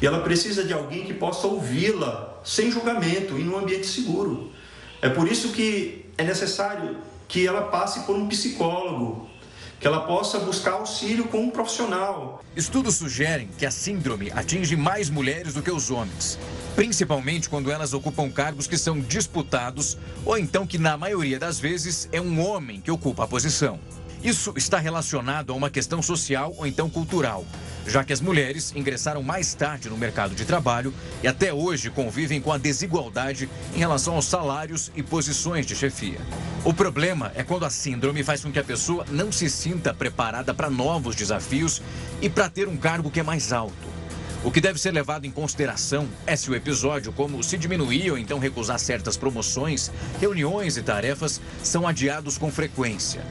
E 0.00 0.06
ela 0.06 0.20
precisa 0.20 0.62
de 0.62 0.74
alguém 0.74 1.04
que 1.04 1.14
possa 1.14 1.46
ouvi-la 1.46 2.38
sem 2.44 2.70
julgamento 2.70 3.38
e 3.38 3.42
num 3.42 3.58
ambiente 3.58 3.86
seguro. 3.86 4.52
É 5.00 5.08
por 5.08 5.26
isso 5.26 5.50
que 5.50 6.06
é 6.18 6.24
necessário 6.24 6.98
que 7.28 7.46
ela 7.46 7.62
passe 7.62 8.00
por 8.00 8.14
um 8.14 8.28
psicólogo, 8.28 9.28
que 9.78 9.86
ela 9.86 10.00
possa 10.00 10.38
buscar 10.38 10.72
auxílio 10.72 11.24
com 11.28 11.38
um 11.40 11.50
profissional. 11.50 12.42
Estudos 12.54 12.96
sugerem 12.96 13.48
que 13.58 13.66
a 13.66 13.70
síndrome 13.70 14.30
atinge 14.32 14.76
mais 14.76 15.10
mulheres 15.10 15.54
do 15.54 15.62
que 15.62 15.70
os 15.70 15.90
homens, 15.90 16.38
principalmente 16.74 17.48
quando 17.48 17.70
elas 17.70 17.92
ocupam 17.92 18.30
cargos 18.30 18.66
que 18.66 18.78
são 18.78 18.98
disputados 18.98 19.98
ou 20.24 20.38
então 20.38 20.66
que, 20.66 20.78
na 20.78 20.96
maioria 20.96 21.38
das 21.38 21.60
vezes, 21.60 22.08
é 22.12 22.20
um 22.20 22.40
homem 22.40 22.80
que 22.80 22.90
ocupa 22.90 23.24
a 23.24 23.28
posição. 23.28 23.78
Isso 24.22 24.54
está 24.56 24.78
relacionado 24.78 25.52
a 25.52 25.56
uma 25.56 25.70
questão 25.70 26.02
social 26.02 26.54
ou 26.56 26.66
então 26.66 26.88
cultural, 26.88 27.44
já 27.86 28.04
que 28.04 28.12
as 28.12 28.20
mulheres 28.20 28.72
ingressaram 28.74 29.22
mais 29.22 29.54
tarde 29.54 29.88
no 29.88 29.96
mercado 29.96 30.34
de 30.34 30.44
trabalho 30.44 30.92
e 31.22 31.28
até 31.28 31.52
hoje 31.52 31.90
convivem 31.90 32.40
com 32.40 32.52
a 32.52 32.58
desigualdade 32.58 33.48
em 33.74 33.78
relação 33.78 34.14
aos 34.14 34.26
salários 34.26 34.90
e 34.94 35.02
posições 35.02 35.64
de 35.64 35.76
chefia. 35.76 36.18
O 36.64 36.74
problema 36.74 37.32
é 37.34 37.42
quando 37.42 37.64
a 37.64 37.70
síndrome 37.70 38.24
faz 38.24 38.42
com 38.42 38.50
que 38.50 38.58
a 38.58 38.64
pessoa 38.64 39.06
não 39.10 39.30
se 39.30 39.48
sinta 39.48 39.94
preparada 39.94 40.52
para 40.52 40.68
novos 40.68 41.14
desafios 41.14 41.80
e 42.20 42.28
para 42.28 42.48
ter 42.48 42.68
um 42.68 42.76
cargo 42.76 43.10
que 43.10 43.20
é 43.20 43.22
mais 43.22 43.52
alto. 43.52 43.96
O 44.44 44.50
que 44.50 44.60
deve 44.60 44.78
ser 44.78 44.92
levado 44.92 45.24
em 45.24 45.30
consideração 45.30 46.08
é 46.24 46.36
se 46.36 46.48
o 46.50 46.54
episódio, 46.54 47.12
como 47.12 47.42
se 47.42 47.58
diminuir 47.58 48.12
ou 48.12 48.18
então 48.18 48.38
recusar 48.38 48.78
certas 48.78 49.16
promoções, 49.16 49.90
reuniões 50.20 50.76
e 50.76 50.82
tarefas, 50.82 51.40
são 51.62 51.86
adiados 51.86 52.38
com 52.38 52.50
frequência. 52.50 53.22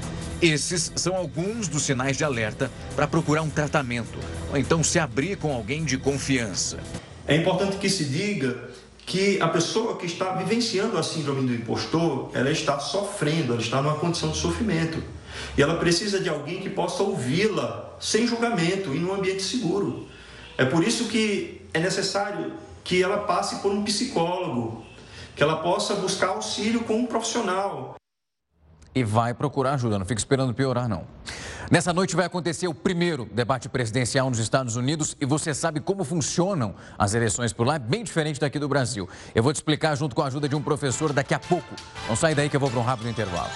Esses 0.42 0.92
são 0.96 1.16
alguns 1.16 1.68
dos 1.68 1.84
sinais 1.84 2.18
de 2.18 2.24
alerta 2.24 2.70
para 2.96 3.08
procurar 3.08 3.42
um 3.42 3.50
tratamento 3.50 4.20
ou 4.52 4.58
então 4.58 4.84
se 4.84 5.00
abrir 5.00 5.38
com 5.38 5.54
alguém 5.54 5.86
de 5.86 5.98
confiança. 5.98 6.78
É 7.26 7.36
importante 7.36 7.78
que 7.78 7.90
se 7.90 8.06
diga 8.06 8.70
que 9.06 9.40
a 9.40 9.48
pessoa 9.48 9.98
que 9.98 10.06
está 10.06 10.34
vivenciando 10.34 10.98
a 10.98 11.04
síndrome 11.04 11.48
do 11.48 11.54
impostor, 11.54 12.32
ela 12.34 12.52
está 12.52 12.80
sofrendo, 12.80 13.54
ela 13.54 13.62
está 13.62 13.82
numa 13.82 13.96
condição 13.96 14.32
de 14.32 14.38
sofrimento. 14.38 15.02
E 15.58 15.62
ela 15.62 15.78
precisa 15.78 16.20
de 16.20 16.28
alguém 16.28 16.60
que 16.60 16.70
possa 16.70 17.04
ouvi-la 17.04 17.96
sem 18.00 18.28
julgamento 18.28 18.94
e 18.94 19.00
num 19.00 19.14
ambiente 19.14 19.44
seguro. 19.44 20.08
É 20.58 20.66
por 20.66 20.84
isso 20.84 21.06
que 21.06 21.62
é 21.74 21.80
necessário 21.80 22.54
que 22.84 23.02
ela 23.02 23.20
passe 23.20 23.58
por 23.62 23.72
um 23.72 23.84
psicólogo, 23.84 24.84
que 25.36 25.44
ela 25.44 25.58
possa 25.58 25.96
buscar 25.96 26.30
auxílio 26.30 26.82
com 26.82 26.96
um 26.96 27.06
profissional 27.06 27.96
e 28.96 29.04
vai 29.04 29.34
procurar 29.34 29.74
ajuda, 29.74 30.00
não 30.00 30.06
fica 30.06 30.20
esperando 30.20 30.54
piorar, 30.54 30.88
não. 30.88 31.04
Nessa 31.70 31.92
noite 31.92 32.16
vai 32.16 32.26
acontecer 32.26 32.68
o 32.68 32.74
primeiro 32.74 33.26
debate 33.26 33.68
presidencial 33.68 34.30
nos 34.30 34.40
Estados 34.40 34.76
Unidos 34.78 35.18
e 35.20 35.26
você 35.26 35.54
sabe 35.54 35.82
como 35.82 36.04
funcionam 36.04 36.74
as 36.98 37.14
eleições 37.14 37.52
por 37.52 37.68
lá, 37.68 37.76
é 37.76 37.80
bem 37.80 38.04
diferente 38.04 38.40
daqui 38.40 38.58
do 38.58 38.70
Brasil. 38.70 39.10
Eu 39.34 39.44
vou 39.44 39.52
te 39.52 39.58
explicar 39.58 39.96
junto 39.96 40.16
com 40.16 40.22
a 40.22 40.28
ajuda 40.28 40.48
de 40.48 40.56
um 40.56 40.62
professor 40.62 41.12
daqui 41.12 41.34
a 41.34 41.40
pouco. 41.40 41.76
Não 42.08 42.16
sai 42.16 42.34
daí 42.34 42.50
que 42.50 42.56
eu 42.56 42.60
vou 42.60 42.72
para 42.72 42.80
um 42.80 42.84
rápido 42.84 43.10
intervalo. 43.10 43.50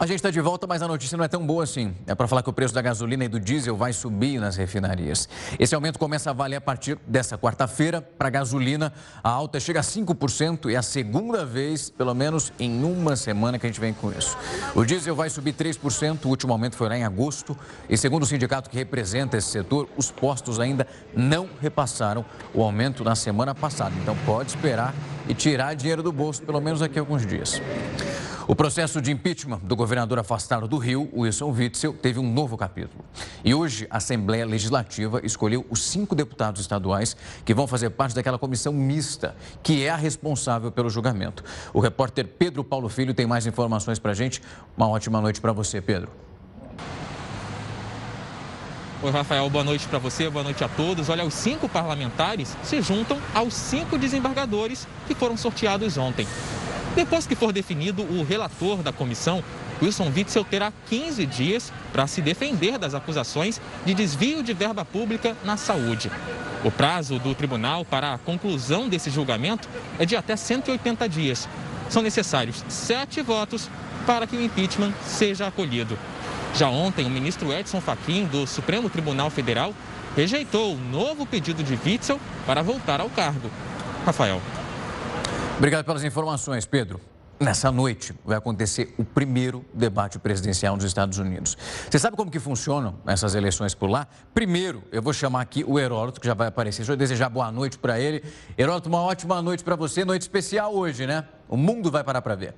A 0.00 0.06
gente 0.06 0.16
está 0.16 0.30
de 0.30 0.40
volta, 0.40 0.66
mas 0.66 0.80
a 0.80 0.88
notícia 0.88 1.14
não 1.14 1.22
é 1.26 1.28
tão 1.28 1.46
boa 1.46 1.62
assim. 1.62 1.94
É 2.06 2.14
para 2.14 2.26
falar 2.26 2.42
que 2.42 2.48
o 2.48 2.54
preço 2.54 2.72
da 2.72 2.80
gasolina 2.80 3.26
e 3.26 3.28
do 3.28 3.38
diesel 3.38 3.76
vai 3.76 3.92
subir 3.92 4.40
nas 4.40 4.56
refinarias. 4.56 5.28
Esse 5.58 5.74
aumento 5.74 5.98
começa 5.98 6.30
a 6.30 6.32
valer 6.32 6.56
a 6.56 6.60
partir 6.60 6.98
dessa 7.06 7.36
quarta-feira. 7.36 8.00
Para 8.00 8.28
a 8.28 8.30
gasolina, 8.30 8.94
a 9.22 9.28
alta 9.28 9.60
chega 9.60 9.80
a 9.80 9.82
5% 9.82 10.70
e 10.70 10.74
é 10.74 10.78
a 10.78 10.82
segunda 10.82 11.44
vez, 11.44 11.90
pelo 11.90 12.14
menos 12.14 12.50
em 12.58 12.82
uma 12.82 13.14
semana, 13.14 13.58
que 13.58 13.66
a 13.66 13.68
gente 13.68 13.78
vem 13.78 13.92
com 13.92 14.10
isso. 14.10 14.38
O 14.74 14.86
diesel 14.86 15.14
vai 15.14 15.28
subir 15.28 15.52
3%, 15.52 16.24
o 16.24 16.28
último 16.28 16.54
aumento 16.54 16.76
foi 16.76 16.88
lá 16.88 16.96
em 16.96 17.04
agosto. 17.04 17.54
E 17.86 17.94
segundo 17.98 18.22
o 18.22 18.26
sindicato 18.26 18.70
que 18.70 18.78
representa 18.78 19.36
esse 19.36 19.48
setor, 19.48 19.86
os 19.98 20.10
postos 20.10 20.58
ainda 20.58 20.86
não 21.14 21.46
repassaram 21.60 22.24
o 22.54 22.62
aumento 22.62 23.04
na 23.04 23.14
semana 23.14 23.54
passada. 23.54 23.94
Então 24.00 24.16
pode 24.24 24.48
esperar 24.48 24.94
e 25.28 25.34
tirar 25.34 25.74
dinheiro 25.74 26.02
do 26.02 26.10
bolso, 26.10 26.40
pelo 26.40 26.58
menos 26.58 26.80
daqui 26.80 26.98
a 26.98 27.02
alguns 27.02 27.26
dias. 27.26 27.60
O 28.50 28.56
processo 28.56 29.00
de 29.00 29.12
impeachment 29.12 29.60
do 29.62 29.76
governador 29.76 30.18
afastado 30.18 30.66
do 30.66 30.76
Rio, 30.76 31.08
Wilson 31.16 31.52
Witzel, 31.52 31.92
teve 31.92 32.18
um 32.18 32.32
novo 32.32 32.56
capítulo. 32.56 33.04
E 33.44 33.54
hoje 33.54 33.86
a 33.88 33.98
Assembleia 33.98 34.44
Legislativa 34.44 35.20
escolheu 35.22 35.64
os 35.70 35.84
cinco 35.84 36.16
deputados 36.16 36.60
estaduais 36.60 37.16
que 37.44 37.54
vão 37.54 37.68
fazer 37.68 37.90
parte 37.90 38.12
daquela 38.12 38.40
comissão 38.40 38.72
mista, 38.72 39.36
que 39.62 39.84
é 39.84 39.90
a 39.90 39.94
responsável 39.94 40.72
pelo 40.72 40.90
julgamento. 40.90 41.44
O 41.72 41.78
repórter 41.78 42.26
Pedro 42.26 42.64
Paulo 42.64 42.88
Filho 42.88 43.14
tem 43.14 43.24
mais 43.24 43.46
informações 43.46 44.00
para 44.00 44.10
a 44.10 44.14
gente. 44.14 44.42
Uma 44.76 44.88
ótima 44.88 45.20
noite 45.20 45.40
para 45.40 45.52
você, 45.52 45.80
Pedro. 45.80 46.10
Oi, 49.00 49.10
Rafael, 49.12 49.48
boa 49.48 49.62
noite 49.62 49.86
para 49.86 50.00
você, 50.00 50.28
boa 50.28 50.42
noite 50.42 50.64
a 50.64 50.68
todos. 50.68 51.08
Olha, 51.08 51.24
os 51.24 51.34
cinco 51.34 51.68
parlamentares 51.68 52.56
se 52.64 52.82
juntam 52.82 53.16
aos 53.32 53.54
cinco 53.54 53.96
desembargadores 53.96 54.88
que 55.06 55.14
foram 55.14 55.36
sorteados 55.36 55.96
ontem. 55.96 56.26
Depois 56.94 57.26
que 57.26 57.36
for 57.36 57.52
definido 57.52 58.02
o 58.02 58.24
relator 58.24 58.82
da 58.82 58.92
comissão, 58.92 59.42
Wilson 59.80 60.12
Witzel 60.14 60.44
terá 60.44 60.72
15 60.88 61.24
dias 61.24 61.72
para 61.92 62.06
se 62.06 62.20
defender 62.20 62.78
das 62.78 62.94
acusações 62.94 63.60
de 63.84 63.94
desvio 63.94 64.42
de 64.42 64.52
verba 64.52 64.84
pública 64.84 65.36
na 65.44 65.56
saúde. 65.56 66.10
O 66.64 66.70
prazo 66.70 67.18
do 67.18 67.34
tribunal 67.34 67.84
para 67.84 68.12
a 68.12 68.18
conclusão 68.18 68.88
desse 68.88 69.08
julgamento 69.08 69.68
é 69.98 70.04
de 70.04 70.16
até 70.16 70.36
180 70.36 71.08
dias. 71.08 71.48
São 71.88 72.02
necessários 72.02 72.64
sete 72.68 73.22
votos 73.22 73.70
para 74.06 74.26
que 74.26 74.36
o 74.36 74.42
impeachment 74.42 74.92
seja 75.02 75.46
acolhido. 75.46 75.98
Já 76.54 76.68
ontem, 76.68 77.06
o 77.06 77.10
ministro 77.10 77.52
Edson 77.52 77.80
Fachin, 77.80 78.24
do 78.26 78.46
Supremo 78.46 78.90
Tribunal 78.90 79.30
Federal, 79.30 79.72
rejeitou 80.16 80.74
o 80.74 80.78
novo 80.78 81.24
pedido 81.24 81.62
de 81.62 81.78
Witzel 81.84 82.20
para 82.44 82.62
voltar 82.62 83.00
ao 83.00 83.08
cargo. 83.08 83.50
Rafael. 84.04 84.40
Obrigado 85.60 85.84
pelas 85.84 86.02
informações, 86.02 86.64
Pedro. 86.64 86.98
Nessa 87.38 87.70
noite 87.70 88.14
vai 88.24 88.38
acontecer 88.38 88.94
o 88.96 89.04
primeiro 89.04 89.62
debate 89.74 90.18
presidencial 90.18 90.74
nos 90.74 90.86
Estados 90.86 91.18
Unidos. 91.18 91.54
Você 91.90 91.98
sabe 91.98 92.16
como 92.16 92.30
que 92.30 92.40
funcionam 92.40 92.98
essas 93.06 93.34
eleições 93.34 93.74
por 93.74 93.90
lá? 93.90 94.08
Primeiro, 94.32 94.82
eu 94.90 95.02
vou 95.02 95.12
chamar 95.12 95.42
aqui 95.42 95.62
o 95.62 95.78
Heródoto, 95.78 96.18
que 96.18 96.26
já 96.26 96.32
vai 96.32 96.48
aparecer. 96.48 96.78
Deixa 96.78 96.92
eu 96.92 96.96
desejar 96.96 97.28
boa 97.28 97.52
noite 97.52 97.76
para 97.76 98.00
ele. 98.00 98.24
Heródoto, 98.56 98.88
uma 98.88 99.02
ótima 99.02 99.42
noite 99.42 99.62
para 99.62 99.76
você. 99.76 100.02
Noite 100.02 100.22
especial 100.22 100.74
hoje, 100.74 101.06
né? 101.06 101.26
O 101.46 101.58
mundo 101.58 101.90
vai 101.90 102.02
parar 102.02 102.22
para 102.22 102.34
ver. 102.34 102.54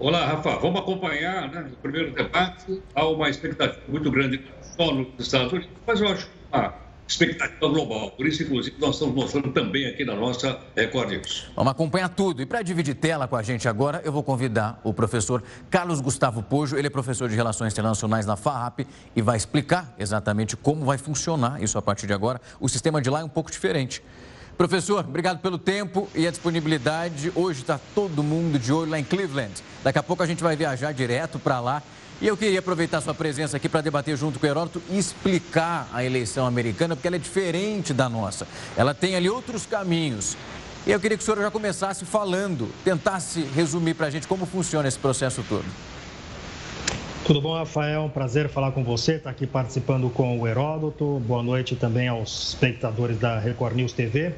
Olá, 0.00 0.26
Rafa. 0.26 0.58
Vamos 0.58 0.80
acompanhar 0.80 1.48
né, 1.52 1.70
o 1.72 1.76
primeiro 1.76 2.12
debate. 2.14 2.82
Há 2.96 3.06
uma 3.06 3.30
expectativa 3.30 3.80
muito 3.86 4.10
grande 4.10 4.44
só 4.76 4.92
nos 4.92 5.06
Estados 5.20 5.52
Unidos, 5.52 5.70
mas 5.86 6.00
eu 6.00 6.08
acho 6.08 6.26
que 6.26 6.32
expectativa 7.06 7.68
global. 7.68 8.10
Por 8.10 8.26
isso, 8.26 8.42
inclusive, 8.42 8.76
nós 8.78 8.96
estamos 8.96 9.14
mostrando 9.14 9.52
também 9.52 9.86
aqui 9.86 10.04
na 10.04 10.14
nossa 10.14 10.60
Record 10.74 11.10
News. 11.10 11.46
Vamos 11.54 11.70
acompanhar 11.70 12.08
tudo. 12.08 12.42
E 12.42 12.46
para 12.46 12.62
dividir 12.62 12.94
tela 12.94 13.28
com 13.28 13.36
a 13.36 13.42
gente 13.42 13.68
agora, 13.68 14.02
eu 14.04 14.12
vou 14.12 14.22
convidar 14.22 14.80
o 14.82 14.92
professor 14.92 15.42
Carlos 15.70 16.00
Gustavo 16.00 16.42
Pojo. 16.42 16.76
Ele 16.76 16.88
é 16.88 16.90
professor 16.90 17.28
de 17.28 17.36
Relações 17.36 17.72
Internacionais 17.72 18.26
na 18.26 18.36
FAAP 18.36 18.80
e 19.14 19.22
vai 19.22 19.36
explicar 19.36 19.94
exatamente 19.98 20.56
como 20.56 20.84
vai 20.84 20.98
funcionar 20.98 21.62
isso 21.62 21.78
a 21.78 21.82
partir 21.82 22.06
de 22.06 22.12
agora. 22.12 22.40
O 22.58 22.68
sistema 22.68 23.00
de 23.00 23.08
lá 23.08 23.20
é 23.20 23.24
um 23.24 23.28
pouco 23.28 23.50
diferente. 23.50 24.02
Professor, 24.56 25.00
obrigado 25.00 25.40
pelo 25.40 25.58
tempo 25.58 26.08
e 26.14 26.26
a 26.26 26.30
disponibilidade. 26.30 27.30
Hoje 27.34 27.60
está 27.60 27.78
todo 27.94 28.22
mundo 28.22 28.58
de 28.58 28.72
olho 28.72 28.90
lá 28.90 28.98
em 28.98 29.04
Cleveland. 29.04 29.52
Daqui 29.84 29.98
a 29.98 30.02
pouco 30.02 30.22
a 30.22 30.26
gente 30.26 30.42
vai 30.42 30.56
viajar 30.56 30.92
direto 30.92 31.38
para 31.38 31.60
lá 31.60 31.82
e 32.22 32.26
eu 32.26 32.38
queria 32.38 32.60
aproveitar 32.60 33.02
sua 33.02 33.12
presença 33.12 33.58
aqui 33.58 33.68
para 33.68 33.82
debater 33.82 34.16
junto 34.16 34.38
com 34.38 34.46
o 34.46 34.48
Heródoto 34.48 34.82
e 34.88 34.96
explicar 34.96 35.86
a 35.92 36.02
eleição 36.02 36.46
americana, 36.46 36.96
porque 36.96 37.06
ela 37.06 37.16
é 37.16 37.18
diferente 37.18 37.92
da 37.92 38.08
nossa. 38.08 38.48
Ela 38.78 38.94
tem 38.94 39.14
ali 39.14 39.28
outros 39.28 39.66
caminhos. 39.66 40.34
E 40.86 40.90
eu 40.90 40.98
queria 40.98 41.18
que 41.18 41.22
o 41.22 41.26
senhor 41.26 41.38
já 41.38 41.50
começasse 41.50 42.06
falando, 42.06 42.72
tentasse 42.82 43.42
resumir 43.54 43.92
para 43.92 44.06
a 44.06 44.10
gente 44.10 44.26
como 44.26 44.46
funciona 44.46 44.88
esse 44.88 44.98
processo 44.98 45.44
todo. 45.46 45.66
Tudo 47.26 47.40
bom, 47.40 47.54
Rafael? 47.54 48.02
Um 48.02 48.08
prazer 48.08 48.48
falar 48.48 48.70
com 48.70 48.84
você, 48.84 49.14
estar 49.14 49.24
tá 49.24 49.30
aqui 49.30 49.48
participando 49.48 50.08
com 50.08 50.38
o 50.38 50.46
Heródoto. 50.46 51.20
Boa 51.26 51.42
noite 51.42 51.74
também 51.74 52.06
aos 52.06 52.50
espectadores 52.50 53.18
da 53.18 53.36
Record 53.40 53.74
News 53.74 53.92
TV. 53.92 54.32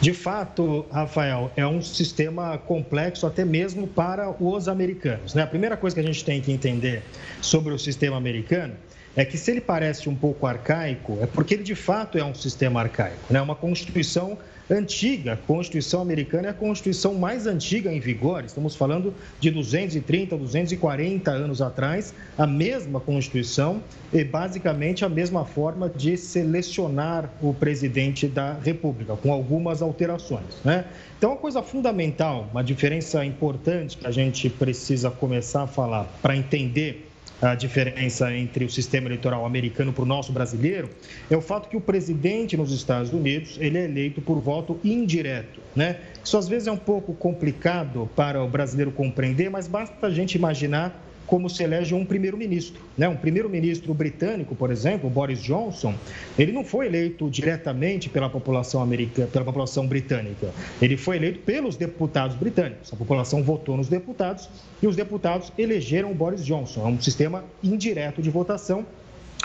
De 0.00 0.12
fato, 0.12 0.84
Rafael, 0.90 1.52
é 1.54 1.64
um 1.64 1.80
sistema 1.80 2.58
complexo 2.58 3.24
até 3.24 3.44
mesmo 3.44 3.86
para 3.86 4.34
os 4.42 4.66
americanos. 4.66 5.32
Né? 5.32 5.42
A 5.42 5.46
primeira 5.46 5.76
coisa 5.76 5.94
que 5.94 6.00
a 6.00 6.04
gente 6.04 6.24
tem 6.24 6.40
que 6.40 6.50
entender 6.50 7.04
sobre 7.40 7.72
o 7.72 7.78
sistema 7.78 8.16
americano 8.16 8.74
é 9.16 9.24
que 9.24 9.38
se 9.38 9.50
ele 9.50 9.60
parece 9.60 10.08
um 10.08 10.14
pouco 10.14 10.46
arcaico, 10.46 11.18
é 11.20 11.26
porque 11.26 11.54
ele 11.54 11.62
de 11.62 11.74
fato 11.74 12.18
é 12.18 12.24
um 12.24 12.34
sistema 12.34 12.80
arcaico. 12.80 13.32
Né? 13.32 13.40
Uma 13.40 13.54
constituição 13.54 14.38
antiga. 14.70 15.34
A 15.34 15.36
Constituição 15.36 16.00
americana 16.00 16.48
é 16.48 16.50
a 16.50 16.54
Constituição 16.54 17.14
mais 17.14 17.46
antiga 17.46 17.92
em 17.92 18.00
vigor. 18.00 18.44
Estamos 18.44 18.74
falando 18.74 19.14
de 19.40 19.50
230, 19.50 20.36
240 20.36 21.30
anos 21.30 21.60
atrás. 21.60 22.14
A 22.36 22.46
mesma 22.46 23.00
Constituição 23.00 23.82
e 24.12 24.24
basicamente 24.24 25.04
a 25.04 25.08
mesma 25.08 25.44
forma 25.44 25.88
de 25.88 26.16
selecionar 26.16 27.28
o 27.42 27.52
presidente 27.52 28.26
da 28.26 28.54
República, 28.54 29.16
com 29.16 29.32
algumas 29.32 29.82
alterações. 29.82 30.60
Né? 30.64 30.84
Então, 31.18 31.30
uma 31.30 31.38
coisa 31.38 31.62
fundamental, 31.62 32.48
uma 32.50 32.62
diferença 32.62 33.24
importante 33.24 33.96
que 33.96 34.06
a 34.06 34.10
gente 34.10 34.48
precisa 34.48 35.10
começar 35.10 35.62
a 35.62 35.66
falar 35.66 36.04
para 36.22 36.36
entender 36.36 37.03
a 37.42 37.54
diferença 37.54 38.34
entre 38.34 38.64
o 38.64 38.70
sistema 38.70 39.08
eleitoral 39.08 39.44
americano 39.44 39.92
para 39.92 40.02
o 40.02 40.06
nosso 40.06 40.32
brasileiro 40.32 40.88
é 41.30 41.36
o 41.36 41.40
fato 41.40 41.68
que 41.68 41.76
o 41.76 41.80
presidente 41.80 42.56
nos 42.56 42.72
Estados 42.72 43.12
Unidos 43.12 43.56
ele 43.60 43.78
é 43.78 43.84
eleito 43.84 44.20
por 44.20 44.40
voto 44.40 44.78
indireto, 44.84 45.60
né? 45.74 45.98
Isso 46.24 46.38
às 46.38 46.48
vezes 46.48 46.68
é 46.68 46.72
um 46.72 46.76
pouco 46.76 47.12
complicado 47.14 48.08
para 48.16 48.42
o 48.42 48.48
brasileiro 48.48 48.90
compreender, 48.90 49.50
mas 49.50 49.66
basta 49.66 50.06
a 50.06 50.10
gente 50.10 50.36
imaginar 50.36 51.02
como 51.26 51.48
se 51.48 51.62
elege 51.62 51.94
um 51.94 52.04
primeiro-ministro. 52.04 52.80
Né? 52.96 53.08
Um 53.08 53.16
primeiro-ministro 53.16 53.92
britânico, 53.94 54.54
por 54.54 54.70
exemplo, 54.70 55.08
Boris 55.08 55.42
Johnson, 55.42 55.94
ele 56.38 56.52
não 56.52 56.64
foi 56.64 56.86
eleito 56.86 57.28
diretamente 57.30 58.08
pela 58.08 58.28
população 58.28 58.82
americana, 58.82 59.28
pela 59.28 59.44
população 59.44 59.86
britânica. 59.86 60.52
Ele 60.80 60.96
foi 60.96 61.16
eleito 61.16 61.40
pelos 61.40 61.76
deputados 61.76 62.36
britânicos. 62.36 62.92
A 62.92 62.96
população 62.96 63.42
votou 63.42 63.76
nos 63.76 63.88
deputados 63.88 64.48
e 64.82 64.86
os 64.86 64.96
deputados 64.96 65.52
elegeram 65.56 66.10
o 66.10 66.14
Boris 66.14 66.44
Johnson. 66.44 66.86
É 66.86 66.90
um 66.90 67.00
sistema 67.00 67.44
indireto 67.62 68.20
de 68.20 68.30
votação, 68.30 68.84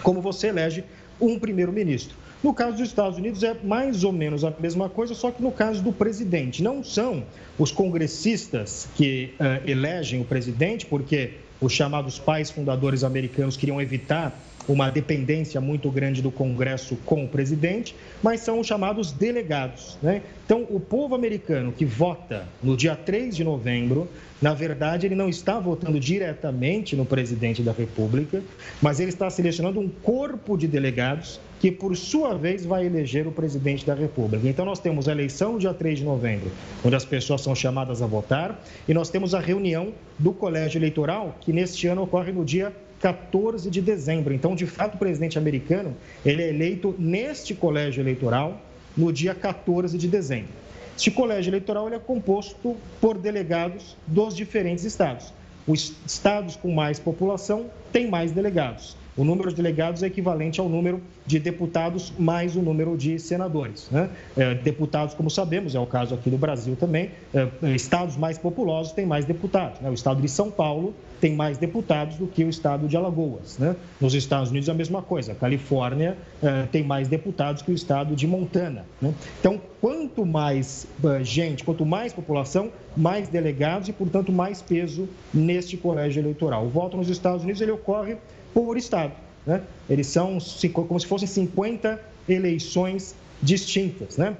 como 0.04 0.22
você 0.22 0.48
elege 0.48 0.84
um 1.20 1.40
primeiro-ministro. 1.40 2.16
No 2.42 2.54
caso 2.54 2.78
dos 2.78 2.88
Estados 2.88 3.18
Unidos 3.18 3.44
é 3.44 3.54
mais 3.64 4.06
ou 4.06 4.14
menos 4.14 4.46
a 4.46 4.54
mesma 4.58 4.88
coisa, 4.88 5.14
só 5.14 5.30
que 5.30 5.42
no 5.42 5.52
caso 5.52 5.84
do 5.84 5.92
presidente. 5.92 6.64
Não 6.64 6.82
são 6.82 7.24
os 7.58 7.70
congressistas 7.70 8.88
que 8.96 9.34
uh, 9.34 9.70
elegem 9.70 10.22
o 10.22 10.24
presidente, 10.24 10.86
porque 10.86 11.34
os 11.62 11.74
chamados 11.74 12.18
pais 12.18 12.50
fundadores 12.50 13.04
americanos 13.04 13.58
queriam 13.58 13.82
evitar 13.82 14.34
uma 14.70 14.92
dependência 14.92 15.60
muito 15.60 15.90
grande 15.90 16.22
do 16.22 16.30
Congresso 16.30 16.96
com 17.06 17.24
o 17.24 17.28
presidente, 17.28 17.96
mas 18.22 18.42
são 18.42 18.60
os 18.60 18.68
chamados 18.68 19.12
delegados. 19.12 19.98
Né? 20.02 20.22
Então, 20.46 20.66
o 20.70 20.80
povo 20.80 21.16
americano 21.16 21.72
que 21.72 21.86
vota 21.86 22.48
no 22.62 22.78
dia 22.78 22.96
3 22.96 23.36
de 23.36 23.44
novembro, 23.44 24.08
na 24.40 24.54
verdade, 24.54 25.08
ele 25.08 25.16
não 25.16 25.28
está 25.28 25.60
votando 25.60 26.00
diretamente 26.00 26.96
no 26.96 27.04
presidente 27.04 27.64
da 27.64 27.72
República, 27.72 28.44
mas 28.82 29.00
ele 29.00 29.10
está 29.10 29.30
selecionando 29.30 29.80
um 29.80 29.90
corpo 29.90 30.56
de 30.56 30.68
delegados 30.68 31.40
que, 31.60 31.72
por 31.72 31.96
sua 31.98 32.36
vez, 32.36 32.66
vai 32.66 32.86
eleger 32.86 33.28
o 33.28 33.32
presidente 33.32 33.86
da 33.86 33.94
República. 33.94 34.48
Então, 34.48 34.66
nós 34.66 34.80
temos 34.80 35.10
a 35.10 35.12
eleição 35.12 35.54
no 35.54 35.60
dia 35.60 35.74
3 35.74 36.00
de 36.00 36.06
novembro, 36.06 36.52
onde 36.86 36.96
as 36.96 37.04
pessoas 37.04 37.42
são 37.42 37.54
chamadas 37.54 38.02
a 38.02 38.08
votar, 38.08 38.64
e 38.88 38.94
nós 38.94 39.10
temos 39.10 39.34
a 39.34 39.40
reunião 39.40 39.94
do 40.18 40.32
colégio 40.32 40.78
eleitoral, 40.78 41.36
que 41.42 41.52
neste 41.52 41.88
ano 41.88 42.04
ocorre 42.04 42.32
no 42.32 42.46
dia 42.46 42.72
14 43.00 43.70
de 43.70 43.82
dezembro. 43.82 44.34
Então, 44.34 44.56
de 44.56 44.66
fato, 44.66 44.96
o 44.96 44.98
presidente 44.98 45.38
americano 45.38 45.96
ele 46.26 46.44
é 46.44 46.50
eleito 46.50 46.94
neste 46.98 47.54
colégio 47.54 48.02
eleitoral 48.02 48.62
no 48.96 49.12
dia 49.12 49.34
14 49.34 49.98
de 49.98 50.08
dezembro. 50.08 50.50
Este 50.96 51.12
colégio 51.12 51.50
eleitoral 51.50 51.88
ele 51.88 51.96
é 51.96 52.00
composto 52.00 52.76
por 53.00 53.18
delegados 53.18 53.96
dos 54.06 54.36
diferentes 54.36 54.84
estados. 54.84 55.34
Os 55.66 55.94
estados 56.06 56.56
com 56.56 56.74
mais 56.74 57.00
população 57.00 57.70
têm 57.92 58.10
mais 58.10 58.32
delegados. 58.32 58.98
O 59.20 59.26
número 59.26 59.50
de 59.50 59.56
delegados 59.58 60.02
é 60.02 60.08
equivalente 60.08 60.62
ao 60.62 60.70
número 60.70 61.02
de 61.26 61.40
deputados 61.40 62.14
mais 62.18 62.56
o 62.56 62.62
número 62.62 62.96
de 62.96 63.20
senadores. 63.20 63.90
Né? 63.92 64.10
É, 64.38 64.56
deputados, 64.56 65.14
como 65.14 65.30
sabemos, 65.30 65.76
é 65.76 65.80
o 65.80 65.86
caso 65.86 66.16
aqui 66.16 66.30
do 66.30 66.38
Brasil 66.38 66.78
também, 66.78 67.12
é, 67.34 67.76
estados 67.76 68.16
mais 68.16 68.38
populosos 68.38 68.94
têm 68.94 69.06
mais 69.06 69.26
deputados. 69.26 69.82
Né? 69.82 69.90
O 69.90 69.94
estado 69.94 70.22
de 70.22 70.30
São 70.30 70.50
Paulo 70.50 70.94
tem 71.20 71.36
mais 71.36 71.58
deputados 71.58 72.16
do 72.16 72.28
que 72.28 72.46
o 72.46 72.50
estado 72.50 72.88
de 72.88 72.96
Alagoas. 72.96 73.58
Né? 73.58 73.76
Nos 74.00 74.14
Estados 74.14 74.52
Unidos, 74.52 74.70
a 74.70 74.74
mesma 74.74 75.02
coisa. 75.02 75.34
A 75.34 75.36
Califórnia 75.36 76.16
é, 76.42 76.64
tem 76.72 76.82
mais 76.82 77.10
deputados 77.10 77.62
que 77.62 77.72
o 77.72 77.76
estado 77.76 78.16
de 78.16 78.26
Montana. 78.26 78.86
Né? 79.02 79.14
Então, 79.38 79.60
quanto 79.82 80.26
mais 80.26 80.88
é, 81.04 81.22
gente, 81.26 81.66
quanto 81.66 81.86
mais 81.86 82.14
população, 82.14 82.72
mais 82.96 83.28
delegados 83.28 83.90
e, 83.90 83.92
portanto, 83.92 84.32
mais 84.32 84.62
peso 84.62 85.10
neste 85.34 85.76
colégio 85.76 86.22
eleitoral. 86.22 86.66
O 86.66 86.70
voto 86.70 86.96
nos 86.96 87.10
Estados 87.10 87.44
Unidos 87.44 87.62
ele 87.62 87.72
ocorre 87.72 88.16
por 88.54 88.78
estado. 88.78 89.14
Né? 89.46 89.62
Eles 89.90 90.08
são 90.08 90.38
como 90.74 91.00
se 91.00 91.08
fossem 91.08 91.28
50 91.28 92.00
eleições 92.28 93.16
distintas. 93.42 94.18
Né? 94.18 94.36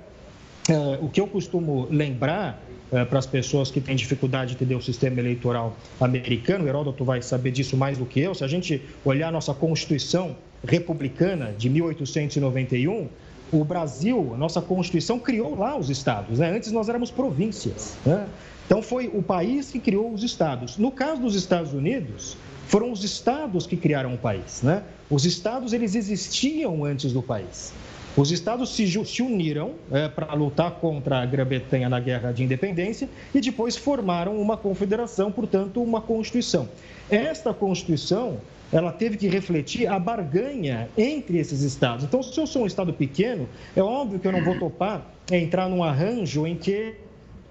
É, 0.70 1.00
o 1.02 1.10
que 1.10 1.20
eu 1.20 1.28
costumo 1.28 1.88
lembrar 1.90 2.62
é, 2.92 3.06
para 3.06 3.20
as 3.20 3.26
pessoas 3.26 3.72
que 3.72 3.80
têm 3.80 3.96
dificuldade 3.96 4.52
de 4.52 4.56
entender 4.56 4.76
o 4.76 4.82
sistema 4.82 5.20
eleitoral 5.20 5.76
americano, 6.00 6.66
o 6.66 6.68
Heródoto 6.68 7.06
vai 7.06 7.22
saber 7.22 7.52
disso 7.52 7.78
mais 7.78 7.98
do 7.98 8.06
que 8.06 8.20
eu, 8.20 8.34
se 8.34 8.44
a 8.44 8.48
gente 8.48 8.82
olhar 9.06 9.30
a 9.30 9.32
nossa 9.32 9.54
Constituição 9.54 10.36
republicana 10.68 11.54
de 11.58 11.70
1891, 11.70 13.08
o 13.52 13.64
Brasil, 13.64 14.32
a 14.34 14.38
nossa 14.38 14.62
Constituição 14.62 15.20
criou 15.20 15.58
lá 15.58 15.78
os 15.78 15.90
estados. 15.90 16.40
Né? 16.40 16.52
Antes 16.56 16.72
nós 16.72 16.90
éramos 16.90 17.10
províncias. 17.10 17.98
Né? 18.06 18.28
Então 18.66 18.82
foi 18.82 19.08
o 19.08 19.24
país 19.24 19.72
que 19.72 19.80
criou 19.80 20.14
os 20.14 20.24
estados. 20.24 20.78
No 20.78 20.92
caso 20.92 21.22
dos 21.22 21.34
Estados 21.34 21.74
Unidos, 21.74 22.38
foram 22.70 22.92
os 22.92 23.04
estados 23.04 23.66
que 23.66 23.76
criaram 23.76 24.14
o 24.14 24.18
país, 24.18 24.62
né? 24.62 24.84
Os 25.10 25.26
estados 25.26 25.74
eles 25.74 25.96
existiam 25.96 26.86
antes 26.86 27.12
do 27.12 27.22
país. 27.22 27.74
Os 28.16 28.32
estados 28.32 28.76
se, 28.76 29.06
se 29.06 29.24
uniram 29.24 29.72
é, 29.92 30.08
para 30.08 30.32
lutar 30.36 30.72
contra 30.74 31.20
a 31.20 31.26
Grã-Bretanha 31.26 31.90
na 31.90 32.00
Guerra 32.00 32.32
de 32.32 32.44
Independência 32.44 33.10
e 33.34 33.42
depois 33.42 33.76
formaram 33.76 34.40
uma 34.40 34.56
confederação, 34.56 35.32
portanto, 35.32 35.82
uma 35.82 36.00
constituição. 36.00 36.70
Esta 37.10 37.56
constituição 37.56 38.38
ela 38.72 38.92
teve 38.92 39.18
que 39.18 39.28
refletir 39.28 39.88
a 39.88 39.98
barganha 39.98 40.90
entre 40.96 41.40
esses 41.40 41.64
estados. 41.64 42.06
Então, 42.06 42.22
se 42.22 42.40
eu 42.40 42.46
sou 42.46 42.64
um 42.64 42.68
estado 42.68 42.94
pequeno, 42.94 43.50
é 43.76 43.82
óbvio 43.82 44.20
que 44.20 44.28
eu 44.28 44.32
não 44.32 44.44
vou 44.44 44.60
topar 44.60 45.08
entrar 45.32 45.68
num 45.68 45.84
arranjo 45.84 46.46
em 46.46 46.56
que 46.56 46.94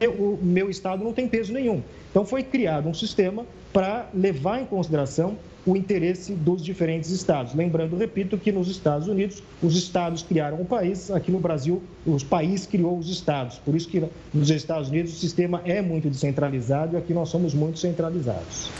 o 0.06 0.38
meu 0.40 0.70
estado 0.70 1.02
não 1.02 1.12
tem 1.12 1.26
peso 1.26 1.52
nenhum. 1.52 1.82
Então, 2.10 2.24
foi 2.24 2.42
criado 2.42 2.88
um 2.88 2.94
sistema 2.94 3.44
para 3.72 4.08
levar 4.14 4.60
em 4.60 4.64
consideração 4.64 5.36
o 5.66 5.76
interesse 5.76 6.32
dos 6.32 6.62
diferentes 6.62 7.10
estados. 7.10 7.54
Lembrando, 7.54 7.96
repito, 7.96 8.38
que 8.38 8.50
nos 8.50 8.68
Estados 8.68 9.06
Unidos, 9.06 9.42
os 9.62 9.76
estados 9.76 10.22
criaram 10.22 10.60
o 10.60 10.64
país, 10.64 11.10
aqui 11.10 11.30
no 11.30 11.38
Brasil, 11.38 11.82
os 12.06 12.24
países 12.24 12.66
criou 12.66 12.98
os 12.98 13.10
estados. 13.10 13.58
Por 13.58 13.74
isso 13.74 13.88
que 13.88 14.02
nos 14.32 14.48
Estados 14.48 14.88
Unidos 14.88 15.12
o 15.12 15.16
sistema 15.16 15.60
é 15.64 15.82
muito 15.82 16.08
descentralizado 16.08 16.94
e 16.94 16.98
aqui 16.98 17.12
nós 17.12 17.28
somos 17.28 17.52
muito 17.52 17.78
centralizados. 17.78 18.70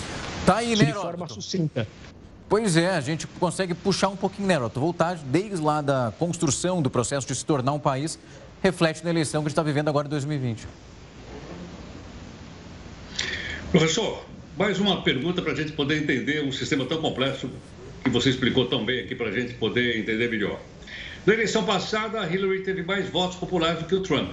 Tá 0.47 0.57
aí, 0.57 0.75
né, 0.75 0.87
De 0.87 0.95
forma 0.95 1.29
sucinta. 1.29 1.87
Pois 2.49 2.79
é, 2.79 2.89
a 2.89 3.01
gente 3.03 3.27
consegue 3.27 3.75
puxar 3.75 4.09
um 4.09 4.17
pouquinho, 4.17 4.49
né, 4.49 4.57
Roto? 4.57 4.81
Voltar 4.81 5.17
desde 5.17 5.63
lá 5.63 5.83
da 5.83 6.11
construção 6.19 6.81
do 6.81 6.89
processo 6.89 7.27
de 7.27 7.35
se 7.35 7.45
tornar 7.45 7.73
um 7.73 7.79
país, 7.79 8.19
reflete 8.63 9.05
na 9.05 9.11
eleição 9.11 9.43
que 9.43 9.47
a 9.47 9.49
gente 9.49 9.53
está 9.53 9.63
vivendo 9.63 9.89
agora 9.89 10.07
em 10.07 10.11
2020. 10.11 10.67
Professor, 13.71 14.25
mais 14.57 14.81
uma 14.81 15.03
pergunta 15.03 15.43
para 15.43 15.53
a 15.53 15.55
gente 15.55 15.73
poder 15.73 16.03
entender 16.03 16.43
um 16.43 16.51
sistema 16.51 16.87
tão 16.87 17.03
complexo 17.03 17.51
que 18.03 18.09
você 18.09 18.31
explicou 18.31 18.65
tão 18.65 18.83
bem 18.83 19.01
aqui 19.01 19.15
para 19.15 19.29
a 19.29 19.31
gente 19.31 19.53
poder 19.53 19.99
entender 19.99 20.31
melhor. 20.31 20.59
Na 21.27 21.35
eleição 21.35 21.67
passada, 21.67 22.27
Hillary 22.27 22.63
teve 22.63 22.83
mais 22.83 23.11
votos 23.11 23.37
populares 23.37 23.81
do 23.81 23.85
que 23.85 23.95
o 23.95 24.01
Trump. 24.01 24.31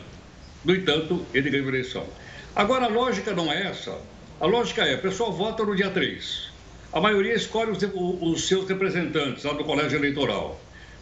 No 0.64 0.74
entanto, 0.74 1.26
ele 1.34 1.50
ganhou 1.50 1.66
a 1.66 1.70
eleição. 1.70 2.06
Agora, 2.56 2.86
a 2.86 2.88
lógica 2.88 3.34
não 3.34 3.52
é 3.52 3.64
essa. 3.64 4.00
A 4.40 4.46
lógica 4.46 4.86
é: 4.86 4.94
a 4.94 5.00
pessoa 5.00 5.32
vota 5.32 5.66
no 5.66 5.76
dia 5.76 5.90
3. 5.90 6.50
A 6.94 7.02
maioria 7.02 7.34
escolhe 7.34 7.72
os, 7.72 7.80
os 8.22 8.48
seus 8.48 8.70
representantes 8.70 9.44
lá 9.44 9.54
no 9.54 9.66
colégio 9.66 10.00
eleitoral. 10.00 10.62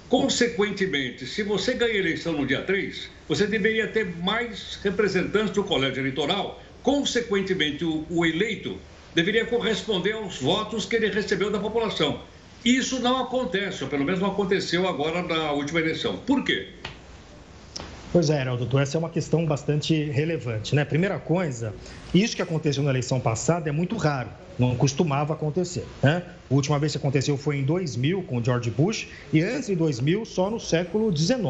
Consequentemente, 0.10 1.28
se 1.28 1.44
você 1.44 1.76
ganha 1.76 1.94
a 1.94 1.98
eleição 1.98 2.34
no 2.34 2.48
dia 2.48 2.64
3, 2.64 3.10
você 3.28 3.46
deveria 3.46 3.88
ter 3.88 4.08
mais 4.18 4.80
representantes 4.84 5.54
do 5.54 5.64
colégio 5.64 6.02
eleitoral. 6.02 6.60
Consequentemente, 6.84 7.84
o, 7.84 8.06
o 8.10 8.26
eleito 8.26 8.78
deveria 9.16 9.46
corresponder 9.46 10.14
aos 10.14 10.40
votos 10.40 10.86
que 10.86 10.96
ele 10.96 11.10
recebeu 11.10 11.50
da 11.50 11.60
população. 11.60 12.22
Isso 12.64 13.00
não 13.00 13.24
acontece, 13.24 13.84
ou 13.84 13.90
pelo 13.90 14.06
menos 14.06 14.20
não 14.20 14.30
aconteceu 14.30 14.88
agora 14.88 15.22
na 15.24 15.52
última 15.52 15.80
eleição. 15.80 16.18
Por 16.18 16.44
quê? 16.44 16.68
Pois 18.12 18.30
é, 18.30 18.42
Heraldo, 18.42 18.78
essa 18.78 18.98
é 18.98 19.00
uma 19.00 19.10
questão 19.10 19.46
bastante 19.46 20.04
relevante. 20.04 20.76
Né? 20.76 20.86
Primeira 20.86 21.18
coisa, 21.18 21.74
isso 22.14 22.36
que 22.36 22.42
aconteceu 22.42 22.84
na 22.84 22.92
eleição 22.92 23.20
passada 23.20 23.70
é 23.70 23.72
muito 23.72 23.96
raro 23.98 24.30
não 24.58 24.76
costumava 24.76 25.34
acontecer. 25.34 25.86
Né? 26.02 26.24
A 26.54 26.56
última 26.56 26.78
vez 26.78 26.92
que 26.92 27.00
aconteceu 27.00 27.36
foi 27.36 27.58
em 27.58 27.64
2000 27.64 28.22
com 28.28 28.44
George 28.44 28.70
Bush 28.70 29.08
e 29.34 29.42
antes 29.42 29.66
de 29.66 29.76
2000 29.76 30.24
só 30.24 30.52
no 30.52 30.60
século 30.60 31.12
XIX. 31.16 31.42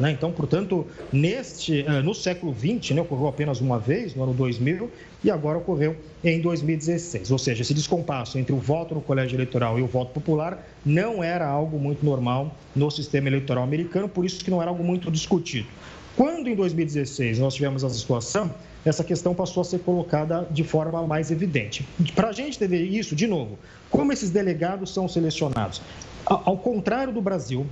Né? 0.00 0.10
Então, 0.10 0.32
portanto, 0.32 0.84
neste, 1.12 1.82
eh, 1.82 2.02
no 2.02 2.12
século 2.12 2.52
XX 2.52 2.96
né, 2.96 3.02
ocorreu 3.02 3.28
apenas 3.28 3.60
uma 3.60 3.78
vez, 3.78 4.16
no 4.16 4.24
ano 4.24 4.34
2000, 4.34 4.90
e 5.22 5.30
agora 5.30 5.58
ocorreu 5.58 5.94
em 6.24 6.40
2016. 6.40 7.30
Ou 7.30 7.38
seja, 7.38 7.62
esse 7.62 7.72
descompasso 7.72 8.36
entre 8.36 8.52
o 8.52 8.58
voto 8.58 8.96
no 8.96 9.00
colégio 9.00 9.36
eleitoral 9.36 9.78
e 9.78 9.82
o 9.82 9.86
voto 9.86 10.10
popular 10.12 10.66
não 10.84 11.22
era 11.22 11.46
algo 11.46 11.78
muito 11.78 12.04
normal 12.04 12.52
no 12.74 12.90
sistema 12.90 13.28
eleitoral 13.28 13.62
americano, 13.62 14.08
por 14.08 14.24
isso 14.24 14.44
que 14.44 14.50
não 14.50 14.60
era 14.60 14.72
algo 14.72 14.82
muito 14.82 15.08
discutido. 15.08 15.68
Quando 16.16 16.48
em 16.48 16.56
2016 16.56 17.38
nós 17.38 17.54
tivemos 17.54 17.84
essa 17.84 17.94
situação, 17.94 18.52
essa 18.84 19.04
questão 19.04 19.34
passou 19.34 19.60
a 19.60 19.64
ser 19.64 19.80
colocada 19.80 20.46
de 20.50 20.64
forma 20.64 21.06
mais 21.06 21.30
evidente. 21.30 21.86
Para 22.14 22.28
a 22.28 22.32
gente 22.32 22.58
ter 22.58 22.72
isso, 22.72 23.14
de 23.14 23.26
novo, 23.26 23.58
como 23.90 24.12
esses 24.12 24.30
delegados 24.30 24.92
são 24.92 25.08
selecionados? 25.08 25.82
Ao 26.24 26.56
contrário 26.56 27.12
do 27.12 27.20
Brasil, 27.20 27.66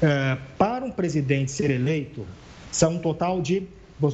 é, 0.00 0.36
para 0.58 0.84
um 0.84 0.90
presidente 0.90 1.50
ser 1.50 1.70
eleito, 1.70 2.26
são 2.70 2.94
um 2.94 2.98
total 2.98 3.40
de. 3.40 3.62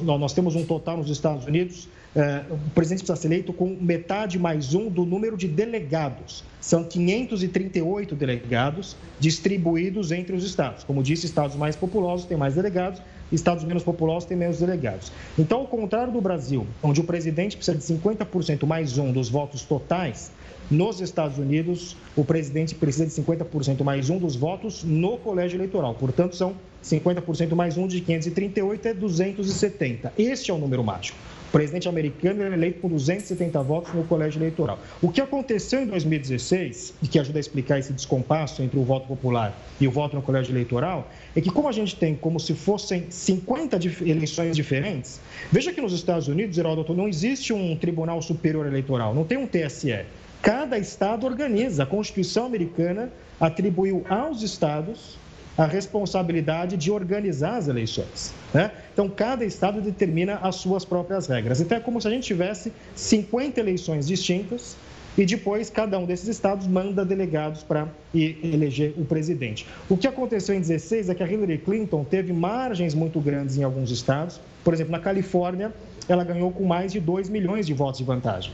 Nós 0.03 0.33
temos 0.33 0.55
um 0.55 0.63
total 0.63 0.97
nos 0.97 1.09
Estados 1.09 1.45
Unidos, 1.45 1.87
é, 2.15 2.43
o 2.49 2.57
presidente 2.71 2.99
precisa 2.99 3.15
ser 3.15 3.27
eleito 3.27 3.53
com 3.53 3.75
metade 3.79 4.37
mais 4.37 4.73
um 4.73 4.89
do 4.89 5.05
número 5.05 5.37
de 5.37 5.47
delegados. 5.47 6.43
São 6.61 6.83
538 6.83 8.15
delegados 8.15 8.95
distribuídos 9.19 10.11
entre 10.11 10.35
os 10.35 10.43
estados. 10.43 10.83
Como 10.83 11.01
disse, 11.01 11.25
estados 11.25 11.55
mais 11.55 11.75
populosos 11.75 12.25
têm 12.25 12.37
mais 12.37 12.55
delegados, 12.55 13.01
estados 13.31 13.63
menos 13.63 13.83
populosos 13.83 14.25
têm 14.25 14.37
menos 14.37 14.59
delegados. 14.59 15.11
Então, 15.37 15.59
ao 15.59 15.67
contrário 15.67 16.11
do 16.11 16.21
Brasil, 16.21 16.65
onde 16.81 17.01
o 17.01 17.03
presidente 17.03 17.55
precisa 17.55 17.77
de 17.77 17.83
50% 17.83 18.65
mais 18.65 18.97
um 18.97 19.11
dos 19.11 19.29
votos 19.29 19.63
totais, 19.63 20.31
nos 20.69 21.01
Estados 21.01 21.39
Unidos, 21.39 21.95
o 22.15 22.23
presidente 22.23 22.75
precisa 22.75 23.05
de 23.05 23.11
50% 23.11 23.83
mais 23.83 24.09
um 24.09 24.19
dos 24.19 24.35
votos 24.35 24.83
no 24.83 25.17
colégio 25.17 25.57
eleitoral. 25.57 25.95
Portanto, 25.95 26.35
são 26.35 26.53
50% 26.83 27.55
mais 27.55 27.77
um 27.77 27.87
de 27.87 28.01
538 28.01 28.87
é 28.87 28.93
270. 28.93 30.13
Este 30.17 30.51
é 30.51 30.53
o 30.53 30.57
número 30.57 30.83
mágico. 30.83 31.17
O 31.49 31.51
presidente 31.51 31.89
americano 31.89 32.43
é 32.43 32.53
eleito 32.53 32.79
com 32.79 32.87
270 32.87 33.63
votos 33.63 33.91
no 33.91 34.03
colégio 34.03 34.37
eleitoral. 34.37 34.77
O 35.01 35.09
que 35.09 35.19
aconteceu 35.19 35.81
em 35.81 35.87
2016, 35.87 36.93
e 37.01 37.07
que 37.07 37.17
ajuda 37.17 37.39
a 37.39 37.41
explicar 37.41 37.79
esse 37.79 37.91
descompasso 37.91 38.61
entre 38.61 38.77
o 38.77 38.83
voto 38.83 39.07
popular 39.07 39.57
e 39.81 39.87
o 39.87 39.91
voto 39.91 40.15
no 40.15 40.21
colégio 40.21 40.51
eleitoral, 40.51 41.09
é 41.35 41.41
que 41.41 41.49
como 41.49 41.67
a 41.67 41.71
gente 41.71 41.95
tem 41.95 42.15
como 42.15 42.39
se 42.39 42.53
fossem 42.53 43.07
50 43.09 43.79
eleições 44.05 44.55
diferentes, 44.55 45.19
veja 45.51 45.73
que 45.73 45.81
nos 45.81 45.91
Estados 45.91 46.27
Unidos, 46.27 46.55
Heródoto, 46.55 46.93
não 46.93 47.07
existe 47.07 47.51
um 47.51 47.75
Tribunal 47.75 48.21
Superior 48.21 48.67
Eleitoral, 48.67 49.15
não 49.15 49.23
tem 49.23 49.39
um 49.39 49.47
TSE. 49.47 50.05
Cada 50.43 50.77
estado 50.77 51.25
organiza. 51.25 51.81
A 51.81 51.85
Constituição 51.87 52.45
americana 52.45 53.11
atribuiu 53.39 54.05
aos 54.07 54.43
estados 54.43 55.17
a 55.59 55.65
responsabilidade 55.65 56.77
de 56.77 56.89
organizar 56.89 57.57
as 57.57 57.67
eleições. 57.67 58.33
Né? 58.53 58.71
Então, 58.99 59.07
cada 59.07 59.45
estado 59.45 59.79
determina 59.79 60.39
as 60.43 60.55
suas 60.55 60.83
próprias 60.83 61.25
regras. 61.25 61.61
Então, 61.61 61.77
é 61.77 61.79
como 61.79 62.01
se 62.01 62.07
a 62.09 62.11
gente 62.11 62.25
tivesse 62.25 62.73
50 62.97 63.57
eleições 63.57 64.05
distintas 64.05 64.75
e 65.17 65.25
depois 65.25 65.69
cada 65.69 65.97
um 65.97 66.05
desses 66.05 66.27
estados 66.27 66.67
manda 66.67 67.05
delegados 67.05 67.63
para 67.63 67.87
eleger 68.13 68.93
o 68.97 69.05
presidente. 69.05 69.65
O 69.87 69.95
que 69.95 70.05
aconteceu 70.05 70.53
em 70.53 70.59
16 70.59 71.07
é 71.07 71.15
que 71.15 71.23
a 71.23 71.31
Hillary 71.31 71.59
Clinton 71.59 72.03
teve 72.03 72.33
margens 72.33 72.93
muito 72.93 73.21
grandes 73.21 73.57
em 73.57 73.63
alguns 73.63 73.89
estados. 73.89 74.41
Por 74.65 74.73
exemplo, 74.73 74.91
na 74.91 74.99
Califórnia, 74.99 75.73
ela 76.09 76.25
ganhou 76.25 76.51
com 76.51 76.65
mais 76.65 76.91
de 76.91 76.99
2 76.99 77.29
milhões 77.29 77.65
de 77.65 77.73
votos 77.73 77.99
de 77.99 78.03
vantagem. 78.03 78.51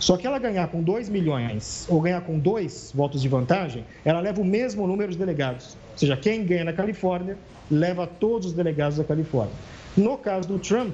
Só 0.00 0.16
que 0.16 0.26
ela 0.26 0.40
ganhar 0.40 0.66
com 0.66 0.82
2 0.82 1.08
milhões 1.08 1.86
ou 1.88 2.00
ganhar 2.00 2.20
com 2.22 2.36
dois 2.36 2.90
votos 2.92 3.22
de 3.22 3.28
vantagem, 3.28 3.84
ela 4.04 4.18
leva 4.18 4.40
o 4.40 4.44
mesmo 4.44 4.88
número 4.88 5.12
de 5.12 5.18
delegados. 5.18 5.76
Ou 5.92 5.98
seja, 5.98 6.16
quem 6.16 6.44
ganha 6.44 6.64
na 6.64 6.72
Califórnia 6.72 7.38
leva 7.70 8.08
todos 8.08 8.48
os 8.48 8.52
delegados 8.52 8.98
da 8.98 9.04
Califórnia. 9.04 9.54
No 9.96 10.18
caso 10.18 10.48
do 10.48 10.58
Trump, 10.58 10.92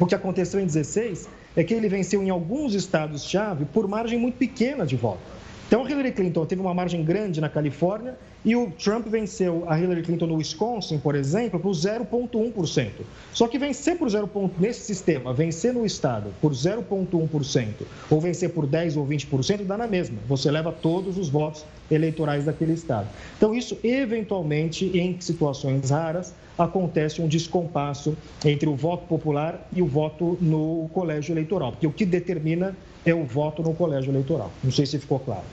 o 0.00 0.06
que 0.06 0.14
aconteceu 0.14 0.58
em 0.60 0.66
16 0.66 1.28
é 1.54 1.62
que 1.62 1.72
ele 1.72 1.88
venceu 1.88 2.22
em 2.22 2.30
alguns 2.30 2.74
estados-chave 2.74 3.64
por 3.66 3.86
margem 3.86 4.18
muito 4.18 4.36
pequena 4.36 4.84
de 4.84 4.96
voto. 4.96 5.35
Então, 5.66 5.88
Hillary 5.88 6.12
Clinton 6.12 6.46
teve 6.46 6.60
uma 6.60 6.72
margem 6.72 7.02
grande 7.02 7.40
na 7.40 7.48
Califórnia 7.48 8.14
e 8.44 8.54
o 8.54 8.70
Trump 8.70 9.08
venceu 9.08 9.64
a 9.68 9.76
Hillary 9.76 10.02
Clinton 10.02 10.28
no 10.28 10.36
Wisconsin, 10.36 10.98
por 10.98 11.16
exemplo, 11.16 11.58
por 11.58 11.72
0,1%. 11.72 12.90
Só 13.32 13.48
que 13.48 13.58
vencer 13.58 13.98
por 13.98 14.08
0, 14.08 14.30
nesse 14.60 14.82
sistema, 14.82 15.34
vencer 15.34 15.74
no 15.74 15.84
estado 15.84 16.32
por 16.40 16.52
0,1% 16.52 17.66
ou 18.08 18.20
vencer 18.20 18.50
por 18.50 18.64
10 18.64 18.96
ou 18.96 19.04
20% 19.04 19.64
dá 19.64 19.76
na 19.76 19.88
mesma. 19.88 20.18
Você 20.28 20.52
leva 20.52 20.70
todos 20.70 21.18
os 21.18 21.28
votos 21.28 21.64
eleitorais 21.90 22.44
daquele 22.44 22.74
estado. 22.74 23.08
Então, 23.36 23.52
isso 23.52 23.76
eventualmente, 23.82 24.86
em 24.96 25.20
situações 25.20 25.90
raras, 25.90 26.32
acontece 26.56 27.20
um 27.20 27.26
descompasso 27.26 28.16
entre 28.44 28.68
o 28.68 28.76
voto 28.76 29.04
popular 29.06 29.68
e 29.74 29.82
o 29.82 29.86
voto 29.86 30.38
no 30.40 30.88
colégio 30.94 31.32
eleitoral, 31.32 31.72
porque 31.72 31.88
o 31.88 31.92
que 31.92 32.06
determina 32.06 32.76
é 33.06 33.14
o 33.14 33.24
voto 33.24 33.62
no 33.62 33.72
colégio 33.72 34.10
eleitoral. 34.10 34.50
Não 34.62 34.72
sei 34.72 34.84
se 34.84 34.98
ficou 34.98 35.20
claro. 35.20 35.44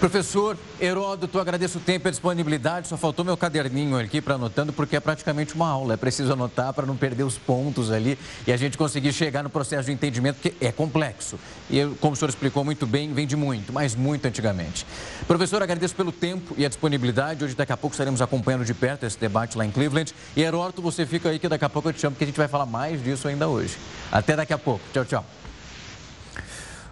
Professor 0.00 0.58
Heródoto, 0.78 1.38
agradeço 1.38 1.78
o 1.78 1.80
tempo 1.80 2.06
e 2.06 2.08
a 2.08 2.10
disponibilidade. 2.10 2.86
Só 2.86 2.98
faltou 2.98 3.24
meu 3.24 3.36
caderninho 3.36 3.98
aqui 3.98 4.20
para 4.20 4.34
anotando, 4.34 4.70
porque 4.70 4.94
é 4.94 5.00
praticamente 5.00 5.54
uma 5.54 5.68
aula. 5.68 5.94
É 5.94 5.96
preciso 5.96 6.34
anotar 6.34 6.72
para 6.74 6.84
não 6.84 6.94
perder 6.96 7.22
os 7.22 7.38
pontos 7.38 7.90
ali 7.90 8.18
e 8.46 8.52
a 8.52 8.56
gente 8.58 8.76
conseguir 8.76 9.12
chegar 9.14 9.42
no 9.42 9.48
processo 9.48 9.86
de 9.86 9.92
entendimento, 9.92 10.38
que 10.38 10.54
é 10.60 10.70
complexo. 10.70 11.38
E, 11.70 11.82
como 11.98 12.12
o 12.12 12.16
senhor 12.16 12.28
explicou 12.28 12.62
muito 12.62 12.86
bem, 12.86 13.12
vem 13.14 13.26
de 13.26 13.36
muito, 13.36 13.72
mas 13.72 13.94
muito 13.94 14.26
antigamente. 14.26 14.86
Professor, 15.26 15.62
agradeço 15.62 15.94
pelo 15.94 16.12
tempo 16.12 16.54
e 16.58 16.66
a 16.66 16.68
disponibilidade. 16.68 17.42
Hoje, 17.42 17.54
daqui 17.54 17.72
a 17.72 17.76
pouco, 17.76 17.94
estaremos 17.94 18.20
acompanhando 18.20 18.66
de 18.66 18.74
perto 18.74 19.06
esse 19.06 19.18
debate 19.18 19.56
lá 19.56 19.64
em 19.64 19.70
Cleveland. 19.70 20.14
E, 20.36 20.42
Heródoto, 20.42 20.82
você 20.82 21.06
fica 21.06 21.30
aí 21.30 21.38
que 21.38 21.48
daqui 21.48 21.64
a 21.64 21.70
pouco 21.70 21.88
eu 21.88 21.94
te 21.94 22.00
chamo, 22.00 22.12
porque 22.12 22.24
a 22.24 22.26
gente 22.26 22.36
vai 22.36 22.48
falar 22.48 22.66
mais 22.66 23.02
disso 23.02 23.26
ainda 23.28 23.48
hoje. 23.48 23.78
Até 24.12 24.36
daqui 24.36 24.52
a 24.52 24.58
pouco. 24.58 24.84
Tchau, 24.92 25.06
tchau. 25.06 25.24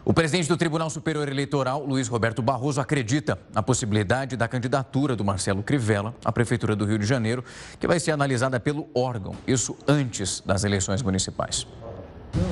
O 0.07 0.13
presidente 0.13 0.51
do 0.51 0.57
Tribunal 0.59 0.91
Superior 0.91 1.27
Eleitoral, 1.31 1.83
Luiz 1.83 2.09
Roberto 2.09 2.43
Barroso, 2.43 2.79
acredita 2.79 3.39
na 3.55 3.63
possibilidade 3.63 4.37
da 4.37 4.47
candidatura 4.47 5.17
do 5.17 5.25
Marcelo 5.25 5.63
Crivella 5.63 6.15
à 6.23 6.31
Prefeitura 6.31 6.77
do 6.77 6.85
Rio 6.85 6.99
de 6.99 7.07
Janeiro, 7.07 7.43
que 7.81 7.87
vai 7.87 7.99
ser 7.99 8.11
analisada 8.11 8.61
pelo 8.61 8.87
órgão, 8.95 9.35
isso 9.47 9.75
antes 9.89 10.43
das 10.45 10.63
eleições 10.63 11.01
municipais. 11.01 11.67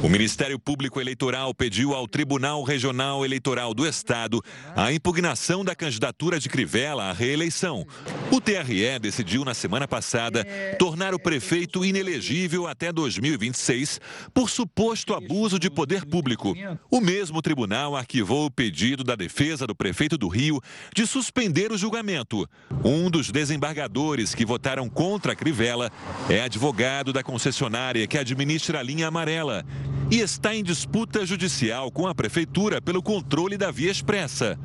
O 0.01 0.09
Ministério 0.09 0.61
Público 0.61 1.01
Eleitoral 1.01 1.53
pediu 1.53 1.92
ao 1.92 2.07
Tribunal 2.07 2.62
Regional 2.62 3.25
Eleitoral 3.25 3.75
do 3.75 3.85
Estado 3.85 4.40
a 4.77 4.92
impugnação 4.92 5.64
da 5.64 5.75
candidatura 5.75 6.38
de 6.38 6.49
Crivella 6.49 7.05
à 7.05 7.12
reeleição. 7.12 7.85
O 8.31 8.40
TRE 8.40 8.99
decidiu 9.01 9.45
na 9.45 9.55
semana 9.55 9.88
passada 9.88 10.45
tornar 10.79 11.14
o 11.14 11.18
prefeito 11.18 11.85
inelegível 11.85 12.68
até 12.68 12.92
2026 12.92 14.01
por 14.33 14.49
suposto 14.49 15.14
abuso 15.14 15.59
de 15.59 15.68
poder 15.68 16.05
público. 16.05 16.55
O 16.88 17.01
mesmo 17.01 17.42
tribunal 17.42 17.97
arquivou 17.97 18.47
o 18.47 18.51
pedido 18.51 19.03
da 19.03 19.16
defesa 19.16 19.66
do 19.66 19.75
prefeito 19.75 20.16
do 20.16 20.29
Rio 20.29 20.61
de 20.95 21.07
suspender 21.09 21.73
o 21.73 21.79
julgamento. 21.79 22.49
Um 22.85 23.11
dos 23.11 23.33
desembargadores 23.33 24.33
que 24.33 24.47
votaram 24.47 24.88
contra 24.88 25.35
Crivella 25.35 25.90
é 26.29 26.40
advogado 26.40 27.12
da 27.12 27.23
concessionária 27.23 28.07
que 28.07 28.18
administra 28.18 28.79
a 28.79 28.83
linha 28.83 29.09
amarela 29.09 29.64
e 30.11 30.21
está 30.21 30.55
em 30.55 30.63
disputa 30.63 31.25
judicial 31.25 31.91
com 31.91 32.07
a 32.07 32.15
prefeitura 32.15 32.81
pelo 32.81 33.03
controle 33.03 33.57
da 33.57 33.71
via 33.71 33.91
expressa. 33.91 34.59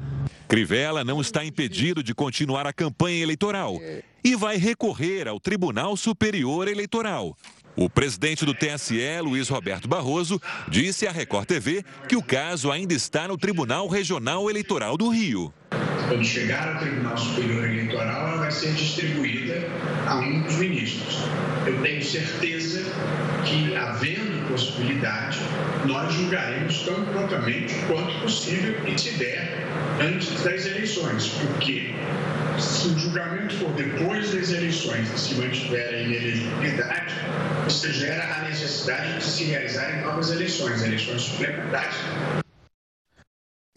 Crivella 0.48 1.04
não 1.04 1.22
está 1.22 1.44
impedido 1.44 2.02
de 2.02 2.14
continuar 2.14 2.66
a 2.66 2.74
campanha 2.74 3.22
eleitoral 3.22 3.78
e 4.24 4.36
vai 4.36 4.58
recorrer 4.58 5.28
ao 5.28 5.40
Tribunal 5.40 5.96
Superior 5.98 6.68
Eleitoral. 6.68 7.36
O 7.76 7.90
presidente 7.90 8.44
do 8.44 8.56
TSE, 8.56 9.22
Luiz 9.22 9.50
Roberto 9.50 9.88
Barroso, 9.88 10.42
disse 10.68 11.06
à 11.06 11.12
Record 11.12 11.46
TV 11.46 11.86
que 12.10 12.16
o 12.16 12.24
caso 12.24 12.72
ainda 12.72 12.94
está 12.94 13.28
no 13.28 13.38
Tribunal 13.38 13.88
Regional 13.88 14.50
Eleitoral 14.50 14.98
do 14.98 15.10
Rio. 15.10 15.54
Quando 16.08 16.24
chegar 16.24 16.76
ao 16.76 16.80
Tribunal 16.80 17.18
Superior 17.18 17.66
Eleitoral, 17.66 18.30
ela 18.30 18.38
vai 18.38 18.52
ser 18.52 18.72
distribuída 18.72 19.68
a 20.08 20.16
um 20.16 20.42
dos 20.42 20.56
ministros. 20.56 21.18
Eu 21.66 21.82
tenho 21.82 22.02
certeza 22.02 22.82
que, 23.44 23.76
havendo 23.76 24.48
possibilidade, 24.48 25.38
nós 25.86 26.14
julgaremos 26.14 26.84
tão 26.84 27.04
prontamente 27.08 27.74
quanto 27.88 28.22
possível 28.22 28.76
e 28.88 28.98
se 28.98 29.12
der 29.18 29.68
antes 30.00 30.42
das 30.44 30.66
eleições, 30.66 31.28
porque 31.28 31.94
se 32.58 32.88
o 32.88 32.98
julgamento 32.98 33.56
for 33.56 33.74
depois 33.74 34.34
das 34.34 34.52
eleições 34.52 35.12
e 35.14 35.20
se 35.20 35.36
mantiver 35.36 35.94
a 35.94 35.98
inelegibilidade, 35.98 37.16
isso 37.68 37.92
gera 37.92 38.38
a 38.38 38.48
necessidade 38.48 39.18
de 39.18 39.24
se 39.26 39.44
realizarem 39.44 40.02
novas 40.04 40.32
eleições, 40.32 40.82
eleições 40.82 41.22
suplementares. 41.22 41.98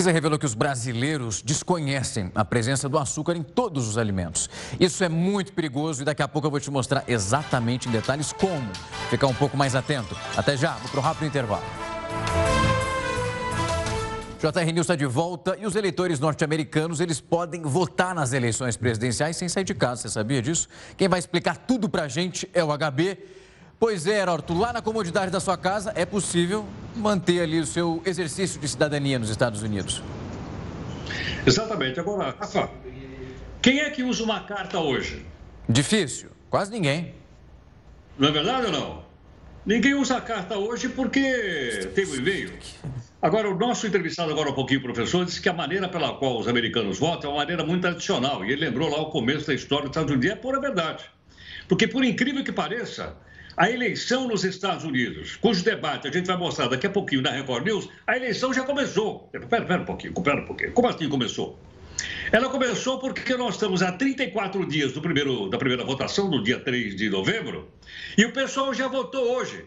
Pesquisa 0.00 0.12
revelou 0.12 0.38
que 0.38 0.46
os 0.46 0.54
brasileiros 0.54 1.42
desconhecem 1.42 2.32
a 2.34 2.42
presença 2.42 2.88
do 2.88 2.96
açúcar 2.96 3.36
em 3.36 3.42
todos 3.42 3.86
os 3.86 3.98
alimentos. 3.98 4.48
Isso 4.80 5.04
é 5.04 5.10
muito 5.10 5.52
perigoso 5.52 6.00
e 6.00 6.06
daqui 6.06 6.22
a 6.22 6.26
pouco 6.26 6.46
eu 6.46 6.50
vou 6.50 6.58
te 6.58 6.70
mostrar 6.70 7.04
exatamente 7.06 7.86
em 7.86 7.92
detalhes 7.92 8.32
como 8.32 8.66
ficar 9.10 9.26
um 9.26 9.34
pouco 9.34 9.58
mais 9.58 9.74
atento. 9.74 10.16
Até 10.34 10.56
já, 10.56 10.72
vou 10.76 10.88
para 10.88 11.00
o 11.00 11.02
rápido 11.02 11.26
intervalo. 11.26 11.62
JR 14.38 14.72
News 14.72 14.84
está 14.84 14.96
de 14.96 15.04
volta 15.04 15.54
e 15.60 15.66
os 15.66 15.76
eleitores 15.76 16.18
norte-americanos 16.18 16.98
eles 16.98 17.20
podem 17.20 17.60
votar 17.60 18.14
nas 18.14 18.32
eleições 18.32 18.78
presidenciais 18.78 19.36
sem 19.36 19.50
sair 19.50 19.64
de 19.64 19.74
casa. 19.74 20.00
Você 20.00 20.08
sabia 20.08 20.40
disso? 20.40 20.66
Quem 20.96 21.08
vai 21.08 21.18
explicar 21.18 21.58
tudo 21.58 21.90
para 21.90 22.04
a 22.04 22.08
gente 22.08 22.48
é 22.54 22.64
o 22.64 22.68
HB. 22.68 23.18
Pois 23.80 24.06
é, 24.06 24.20
Heródoto, 24.20 24.52
lá 24.52 24.74
na 24.74 24.82
comodidade 24.82 25.32
da 25.32 25.40
sua 25.40 25.56
casa 25.56 25.90
é 25.96 26.04
possível 26.04 26.66
manter 26.94 27.40
ali 27.40 27.58
o 27.58 27.64
seu 27.64 28.02
exercício 28.04 28.60
de 28.60 28.68
cidadania 28.68 29.18
nos 29.18 29.30
Estados 29.30 29.62
Unidos. 29.62 30.02
Exatamente. 31.46 31.98
Agora, 31.98 32.36
Rafa, 32.38 32.70
quem 33.62 33.80
é 33.80 33.88
que 33.88 34.02
usa 34.02 34.22
uma 34.22 34.40
carta 34.40 34.78
hoje? 34.78 35.24
Difícil, 35.66 36.28
quase 36.50 36.70
ninguém. 36.70 37.14
Não 38.18 38.28
é 38.28 38.32
verdade 38.32 38.66
ou 38.66 38.72
não? 38.72 39.02
Ninguém 39.64 39.94
usa 39.94 40.18
a 40.18 40.20
carta 40.20 40.58
hoje 40.58 40.90
porque 40.90 41.90
tem 41.94 42.04
o 42.04 42.10
um 42.10 42.16
e-mail. 42.16 42.52
Agora, 43.22 43.48
o 43.48 43.58
nosso 43.58 43.86
entrevistado 43.86 44.30
agora 44.30 44.50
um 44.50 44.54
pouquinho, 44.54 44.82
professor, 44.82 45.24
disse 45.24 45.40
que 45.40 45.48
a 45.48 45.54
maneira 45.54 45.88
pela 45.88 46.12
qual 46.16 46.38
os 46.38 46.46
americanos 46.48 46.98
votam 46.98 47.30
é 47.30 47.32
uma 47.32 47.40
maneira 47.40 47.64
muito 47.64 47.80
tradicional. 47.80 48.44
E 48.44 48.52
ele 48.52 48.66
lembrou 48.66 48.90
lá 48.90 49.00
o 49.00 49.06
começo 49.06 49.46
da 49.46 49.54
história 49.54 49.88
dos 49.88 49.96
Estados 49.96 50.10
Unidos. 50.14 50.30
É 50.30 50.36
pura 50.36 50.60
verdade. 50.60 51.04
Porque, 51.66 51.88
por 51.88 52.04
incrível 52.04 52.44
que 52.44 52.52
pareça, 52.52 53.16
a 53.60 53.70
eleição 53.70 54.26
nos 54.26 54.42
Estados 54.42 54.86
Unidos, 54.86 55.36
cujo 55.36 55.62
debate 55.62 56.08
a 56.08 56.10
gente 56.10 56.24
vai 56.24 56.36
mostrar 56.38 56.68
daqui 56.68 56.86
a 56.86 56.90
pouquinho 56.90 57.20
na 57.20 57.30
Record 57.30 57.66
News, 57.66 57.90
a 58.06 58.16
eleição 58.16 58.54
já 58.54 58.62
começou. 58.62 59.28
Pera, 59.30 59.46
pera 59.46 59.82
um 59.82 59.84
pouquinho, 59.84 60.14
pera 60.14 60.40
um 60.40 60.46
pouquinho. 60.46 60.72
Como 60.72 60.88
assim 60.88 61.06
começou? 61.10 61.58
Ela 62.32 62.48
começou 62.48 62.98
porque 62.98 63.36
nós 63.36 63.56
estamos 63.56 63.82
há 63.82 63.92
34 63.92 64.66
dias 64.66 64.92
do 64.94 65.02
primeiro, 65.02 65.50
da 65.50 65.58
primeira 65.58 65.84
votação, 65.84 66.30
no 66.30 66.42
dia 66.42 66.58
3 66.58 66.96
de 66.96 67.10
novembro, 67.10 67.70
e 68.16 68.24
o 68.24 68.32
pessoal 68.32 68.72
já 68.72 68.88
votou 68.88 69.36
hoje. 69.36 69.66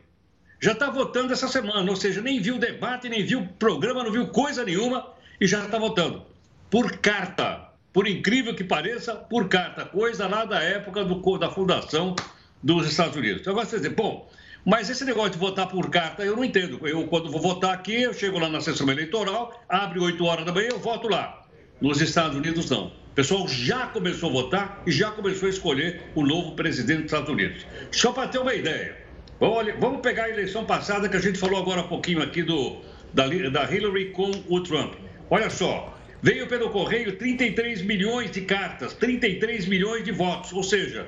Já 0.60 0.71
está 0.71 0.89
votando 0.89 1.32
essa 1.32 1.47
semana, 1.47 1.88
ou 1.88 1.95
seja, 1.95 2.19
nem 2.19 2.41
viu 2.41 2.58
debate, 2.58 3.08
nem 3.08 3.23
viu 3.23 3.47
programa, 3.60 4.03
não 4.03 4.12
viu 4.12 4.25
coisa 4.29 4.65
nenhuma 4.65 5.08
e 5.39 5.45
já 5.45 5.63
está 5.65 5.77
votando. 5.77 6.25
Por 6.67 6.97
carta. 6.97 7.69
Por 7.93 8.08
incrível 8.08 8.56
que 8.56 8.63
pareça, 8.63 9.13
por 9.13 9.47
carta. 9.47 9.86
Coisa 9.86 10.27
lá 10.27 10.45
da 10.45 10.63
época 10.63 11.06
do, 11.06 11.38
da 11.38 11.51
fundação 11.51 12.15
dos 12.63 12.88
Estados 12.88 13.15
Unidos. 13.17 13.47
Agora 13.47 13.65
você 13.65 13.78
dizer, 13.78 13.89
bom, 13.89 14.30
mas 14.65 14.89
esse 14.89 15.04
negócio 15.04 15.32
de 15.32 15.38
votar 15.38 15.67
por 15.67 15.89
carta, 15.89 16.23
eu 16.23 16.36
não 16.36 16.43
entendo. 16.43 16.88
Eu, 16.88 17.06
quando 17.08 17.30
vou 17.30 17.41
votar 17.41 17.73
aqui, 17.73 18.04
eu 18.04 18.13
chego 18.13 18.39
lá 18.39 18.47
na 18.47 18.62
sessão 18.62 18.89
eleitoral, 18.89 19.62
abre 19.67 19.99
8 19.99 20.23
horas 20.23 20.45
da 20.45 20.54
manhã, 20.54 20.69
eu 20.71 20.80
voto 20.80 21.10
lá. 21.10 21.45
Nos 21.82 21.99
Estados 21.99 22.38
Unidos, 22.38 22.69
não. 22.69 22.88
O 22.88 23.15
pessoal 23.15 23.45
já 23.47 23.88
começou 23.88 24.30
a 24.30 24.34
votar 24.34 24.82
e 24.88 24.91
já 24.91 25.12
começou 25.12 25.47
a 25.47 25.49
escolher 25.49 26.02
o 26.15 26.26
novo 26.26 26.54
presidente 26.54 27.04
dos 27.04 27.06
Estados 27.12 27.30
Unidos. 27.30 27.65
Só 27.91 28.13
para 28.13 28.28
ter 28.30 28.39
uma 28.39 28.56
ideia, 28.56 28.97
olha, 29.39 29.76
vamos 29.78 29.99
pegar 29.99 30.23
a 30.23 30.30
eleição 30.30 30.65
passada 30.65 31.10
que 31.10 31.17
a 31.17 31.19
gente 31.19 31.38
falou 31.38 31.60
agora 31.60 31.82
há 31.82 31.84
pouquinho 31.84 32.23
aqui 32.23 32.41
do, 32.41 32.78
da, 33.13 33.28
da 33.28 33.71
Hillary 33.71 34.12
com 34.12 34.32
o 34.47 34.62
Trump. 34.62 34.93
Olha 35.30 35.49
só, 35.49 35.92
veio 36.23 36.47
pelo 36.47 36.69
correio 36.69 37.17
33 37.17 37.81
milhões 37.81 38.31
de 38.31 38.41
cartas, 38.41 38.93
33 38.93 39.65
milhões 39.67 40.05
de 40.05 40.12
votos, 40.13 40.53
ou 40.53 40.63
seja, 40.63 41.05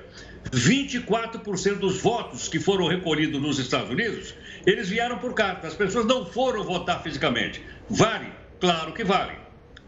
24% 0.51 1.75
dos 1.75 2.01
votos 2.01 2.49
que 2.49 2.59
foram 2.59 2.87
recolhidos 2.87 3.41
nos 3.41 3.57
Estados 3.57 3.89
Unidos, 3.89 4.35
eles 4.65 4.89
vieram 4.89 5.17
por 5.17 5.33
carta. 5.33 5.67
As 5.67 5.73
pessoas 5.73 6.05
não 6.05 6.25
foram 6.25 6.65
votar 6.65 7.01
fisicamente. 7.01 7.61
Vale? 7.89 8.27
Claro 8.59 8.91
que 8.91 9.05
vale. 9.05 9.33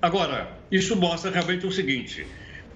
Agora, 0.02 0.58
isso 0.72 0.96
mostra 0.96 1.30
realmente 1.30 1.68
o 1.68 1.72
seguinte: 1.74 2.26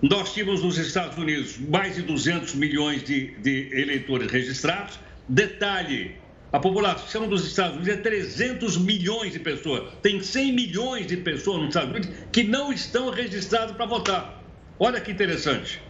nós 0.01 0.33
tínhamos 0.33 0.61
nos 0.61 0.77
Estados 0.77 1.17
Unidos 1.17 1.57
mais 1.57 1.95
de 1.95 2.01
200 2.01 2.53
milhões 2.55 3.01
de, 3.03 3.31
de 3.37 3.69
eleitores 3.71 4.29
registrados. 4.29 4.99
Detalhe: 5.27 6.15
a 6.51 6.59
população 6.59 7.27
dos 7.27 7.47
Estados 7.47 7.77
Unidos 7.77 7.93
é 7.93 7.97
300 7.97 8.77
milhões 8.77 9.31
de 9.31 9.39
pessoas. 9.39 9.93
Tem 10.01 10.21
100 10.21 10.51
milhões 10.51 11.07
de 11.07 11.15
pessoas 11.15 11.59
nos 11.59 11.67
Estados 11.69 11.91
Unidos 11.91 12.09
que 12.31 12.43
não 12.43 12.73
estão 12.73 13.09
registradas 13.09 13.75
para 13.75 13.85
votar. 13.85 14.43
Olha 14.77 14.99
que 14.99 15.11
interessante. 15.11 15.81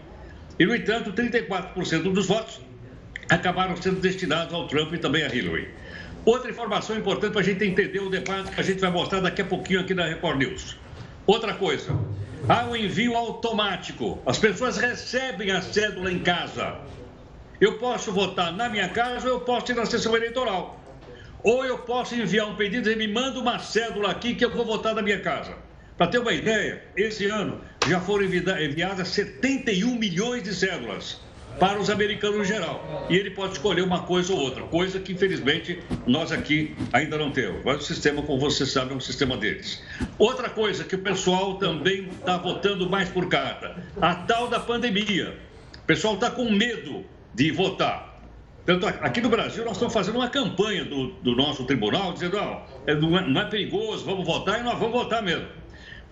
E, 0.59 0.65
no 0.65 0.75
entanto, 0.75 1.11
34% 1.13 2.13
dos 2.13 2.27
votos 2.27 2.59
acabaram 3.27 3.75
sendo 3.75 3.99
destinados 3.99 4.53
ao 4.53 4.67
Trump 4.67 4.93
e 4.93 4.99
também 4.99 5.23
a 5.23 5.33
Hillary. 5.33 5.69
Outra 6.23 6.51
informação 6.51 6.95
importante 6.95 7.31
para 7.31 7.41
a 7.41 7.43
gente 7.43 7.63
entender 7.65 7.99
o 7.99 8.09
debate 8.09 8.51
que 8.51 8.59
a 8.59 8.63
gente 8.63 8.79
vai 8.79 8.91
mostrar 8.91 9.21
daqui 9.21 9.41
a 9.41 9.45
pouquinho 9.45 9.79
aqui 9.79 9.95
na 9.95 10.05
Record 10.05 10.37
News. 10.37 10.77
Outra 11.25 11.55
coisa, 11.55 11.97
há 12.47 12.65
um 12.65 12.75
envio 12.75 13.15
automático. 13.15 14.21
As 14.27 14.37
pessoas 14.37 14.77
recebem 14.77 15.49
a 15.49 15.61
cédula 15.61 16.11
em 16.11 16.19
casa. 16.19 16.77
Eu 17.61 17.77
posso 17.77 18.11
votar 18.11 18.51
na 18.51 18.67
minha 18.67 18.89
casa 18.89 19.27
ou 19.27 19.35
eu 19.35 19.41
posso 19.41 19.71
ir 19.71 19.75
na 19.75 19.85
sessão 19.85 20.17
eleitoral. 20.17 20.83
Ou 21.43 21.63
eu 21.63 21.77
posso 21.77 22.15
enviar 22.15 22.47
um 22.47 22.55
pedido 22.55 22.89
e 22.89 22.95
me 22.95 23.07
manda 23.07 23.39
uma 23.39 23.59
cédula 23.59 24.09
aqui 24.09 24.33
que 24.33 24.43
eu 24.43 24.49
vou 24.49 24.65
votar 24.65 24.95
na 24.95 25.01
minha 25.03 25.19
casa. 25.19 25.53
Para 25.95 26.07
ter 26.07 26.17
uma 26.17 26.33
ideia, 26.33 26.83
esse 26.97 27.27
ano 27.27 27.61
já 27.87 27.99
foram 27.99 28.25
enviadas 28.25 29.09
71 29.09 29.93
milhões 29.93 30.41
de 30.41 30.55
cédulas 30.55 31.21
para 31.59 31.79
os 31.79 31.91
americanos 31.91 32.39
em 32.39 32.45
geral. 32.45 33.05
E 33.07 33.15
ele 33.15 33.29
pode 33.29 33.53
escolher 33.53 33.83
uma 33.83 34.01
coisa 34.05 34.33
ou 34.33 34.39
outra, 34.39 34.63
coisa 34.63 34.99
que 34.99 35.13
infelizmente 35.13 35.83
nós 36.07 36.31
aqui 36.31 36.75
ainda 36.91 37.15
não 37.15 37.29
temos. 37.29 37.63
Mas 37.63 37.83
o 37.83 37.83
sistema, 37.83 38.23
como 38.23 38.39
você 38.39 38.65
sabe, 38.65 38.93
é 38.93 38.95
um 38.95 38.99
sistema 38.99 39.37
deles. 39.37 39.83
Outra 40.17 40.49
coisa 40.49 40.83
que 40.83 40.95
o 40.95 40.99
pessoal 40.99 41.59
também 41.59 42.07
está 42.07 42.37
votando 42.37 42.89
mais 42.89 43.07
por 43.07 43.29
carta, 43.29 43.75
a 44.01 44.15
tal 44.15 44.47
da 44.47 44.59
pandemia. 44.59 45.37
O 45.75 45.85
pessoal 45.85 46.15
está 46.15 46.31
com 46.31 46.49
medo 46.49 47.05
de 47.33 47.51
votar. 47.51 48.11
Tanto 48.65 48.85
aqui 48.85 49.21
no 49.21 49.29
Brasil, 49.29 49.63
nós 49.65 49.73
estamos 49.73 49.93
fazendo 49.93 50.15
uma 50.17 50.29
campanha 50.29 50.85
do, 50.85 51.07
do 51.13 51.35
nosso 51.35 51.65
tribunal, 51.65 52.13
dizendo: 52.13 52.37
é, 52.85 52.93
não 52.95 53.17
é, 53.17 53.27
não 53.27 53.41
é 53.41 53.45
perigoso, 53.45 54.05
vamos 54.05 54.25
votar 54.25 54.59
e 54.59 54.63
nós 54.63 54.77
vamos 54.77 54.93
votar 54.93 55.23
mesmo. 55.23 55.47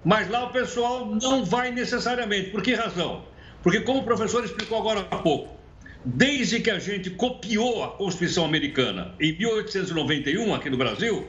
Mas 0.04 0.30
lá 0.30 0.46
o 0.46 0.50
pessoal 0.52 1.06
não 1.06 1.44
vai 1.44 1.72
necessariamente. 1.72 2.50
Por 2.50 2.64
que 2.64 2.74
razão? 2.74 3.24
Porque, 3.62 3.82
como 3.82 4.00
o 4.00 4.04
professor 4.04 4.44
explicou 4.44 4.78
agora 4.78 5.06
há 5.12 5.18
pouco, 5.18 5.60
desde 6.04 6.60
que 6.62 6.72
a 6.72 6.80
gente 6.80 7.10
copiou 7.12 7.84
a 7.84 7.90
Constituição 7.90 8.46
Americana 8.46 9.14
em 9.20 9.38
1891, 9.38 10.56
aqui 10.56 10.70
no 10.70 10.78
Brasil, 10.78 11.28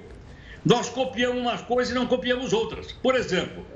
nós 0.65 0.89
copiamos 0.89 1.41
umas 1.41 1.61
coisas 1.63 1.93
e 1.93 1.95
não 1.95 2.07
copiamos 2.07 2.53
outras. 2.53 2.93
Por 2.93 3.15
exemplo, 3.15 3.67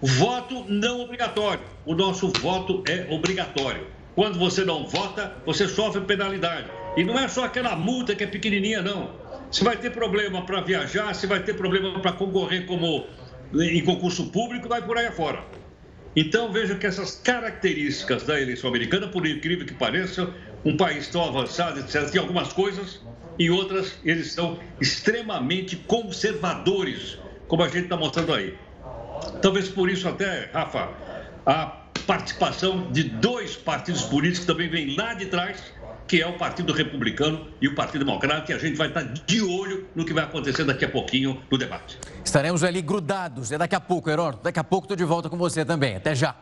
voto 0.00 0.64
não 0.68 1.00
obrigatório. 1.00 1.64
O 1.84 1.94
nosso 1.94 2.28
voto 2.40 2.84
é 2.86 3.06
obrigatório. 3.12 3.86
Quando 4.14 4.38
você 4.38 4.64
não 4.64 4.86
vota, 4.86 5.32
você 5.44 5.66
sofre 5.66 6.02
penalidade. 6.02 6.68
E 6.96 7.02
não 7.02 7.18
é 7.18 7.26
só 7.26 7.44
aquela 7.44 7.74
multa 7.74 8.14
que 8.14 8.22
é 8.22 8.26
pequenininha, 8.26 8.80
não. 8.80 9.10
Se 9.50 9.64
vai 9.64 9.76
ter 9.76 9.90
problema 9.90 10.42
para 10.42 10.60
viajar, 10.60 11.14
se 11.14 11.26
vai 11.26 11.40
ter 11.40 11.54
problema 11.54 12.00
para 12.00 12.12
concorrer 12.12 12.66
como 12.66 13.06
em 13.54 13.84
concurso 13.84 14.30
público, 14.30 14.68
vai 14.68 14.82
por 14.82 14.96
aí 14.96 15.06
afora. 15.06 15.44
Então, 16.16 16.52
veja 16.52 16.76
que 16.76 16.86
essas 16.86 17.16
características 17.16 18.22
da 18.22 18.40
eleição 18.40 18.70
americana, 18.70 19.08
por 19.08 19.26
incrível 19.26 19.66
que 19.66 19.74
pareça, 19.74 20.32
um 20.64 20.76
país 20.76 21.08
tão 21.08 21.24
avançado, 21.24 21.80
etc., 21.80 22.08
tem 22.10 22.20
algumas 22.20 22.52
coisas, 22.52 23.00
e 23.38 23.50
outras 23.50 23.98
eles 24.04 24.32
são 24.32 24.58
extremamente 24.80 25.76
conservadores, 25.76 27.18
como 27.48 27.64
a 27.64 27.68
gente 27.68 27.84
está 27.84 27.96
mostrando 27.96 28.32
aí. 28.32 28.54
Talvez 29.42 29.68
por 29.68 29.90
isso 29.90 30.08
até, 30.08 30.50
Rafa, 30.52 30.90
a 31.44 31.83
participação 32.00 32.90
de 32.90 33.04
dois 33.04 33.56
partidos 33.56 34.02
políticos 34.02 34.46
também 34.46 34.68
vem 34.68 34.96
lá 34.96 35.14
de 35.14 35.26
trás 35.26 35.74
que 36.06 36.20
é 36.20 36.26
o 36.26 36.36
Partido 36.36 36.72
Republicano 36.72 37.48
e 37.60 37.68
o 37.68 37.74
Partido 37.74 38.04
Democrata, 38.04 38.52
e 38.52 38.54
a 38.54 38.58
gente 38.58 38.76
vai 38.76 38.88
estar 38.88 39.02
de 39.02 39.40
olho 39.40 39.86
no 39.94 40.04
que 40.04 40.12
vai 40.12 40.24
acontecer 40.24 40.64
daqui 40.64 40.84
a 40.84 40.88
pouquinho 40.88 41.40
no 41.50 41.56
debate. 41.56 41.98
Estaremos 42.24 42.62
ali 42.62 42.82
grudados. 42.82 43.52
É 43.52 43.58
daqui 43.58 43.74
a 43.74 43.80
pouco, 43.80 44.10
Heródoto. 44.10 44.44
Daqui 44.44 44.58
a 44.58 44.64
pouco 44.64 44.84
estou 44.84 44.96
de 44.96 45.04
volta 45.04 45.30
com 45.30 45.36
você 45.36 45.64
também. 45.64 45.96
Até 45.96 46.14
já. 46.14 46.36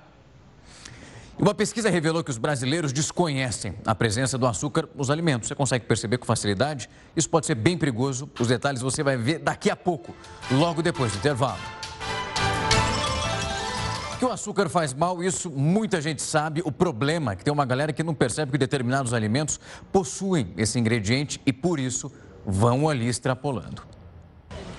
Uma 1.39 1.55
pesquisa 1.55 1.89
revelou 1.91 2.23
que 2.23 2.31
os 2.31 2.39
brasileiros 2.39 2.93
desconhecem 2.93 3.75
a 3.87 3.95
presença 3.95 4.37
do 4.37 4.47
açúcar 4.47 4.89
nos 4.95 5.11
alimentos. 5.11 5.49
Você 5.49 5.55
consegue 5.55 5.87
perceber 5.87 6.19
com 6.19 6.27
facilidade? 6.27 6.89
Isso 7.17 7.29
pode 7.29 7.47
ser 7.47 7.55
bem 7.55 7.79
perigoso. 7.79 8.29
Os 8.39 8.49
detalhes 8.49 8.83
você 8.83 9.03
vai 9.03 9.17
ver 9.17 9.39
daqui 9.39 9.71
a 9.71 9.77
pouco, 9.77 10.15
logo 10.51 10.83
depois 10.83 11.13
do 11.13 11.19
intervalo 11.19 11.82
que 14.23 14.27
o 14.27 14.31
açúcar 14.31 14.69
faz 14.69 14.95
mal, 14.95 15.21
isso 15.21 15.51
muita 15.51 16.01
gente 16.01 16.23
sabe. 16.23 16.63
O 16.65 16.71
problema 16.71 17.33
é 17.33 17.35
que 17.35 17.43
tem 17.43 17.53
uma 17.53 17.65
galera 17.65 17.93
que 17.93 18.05
não 18.05 18.15
percebe 18.15 18.53
que 18.53 18.59
determinados 18.59 19.13
alimentos 19.13 19.59
possuem 19.91 20.55
esse 20.57 20.79
ingrediente 20.79 21.41
e 21.45 21.53
por 21.53 21.81
isso 21.81 22.09
vão 22.47 22.89
ali 22.89 23.09
extrapolando. 23.09 23.83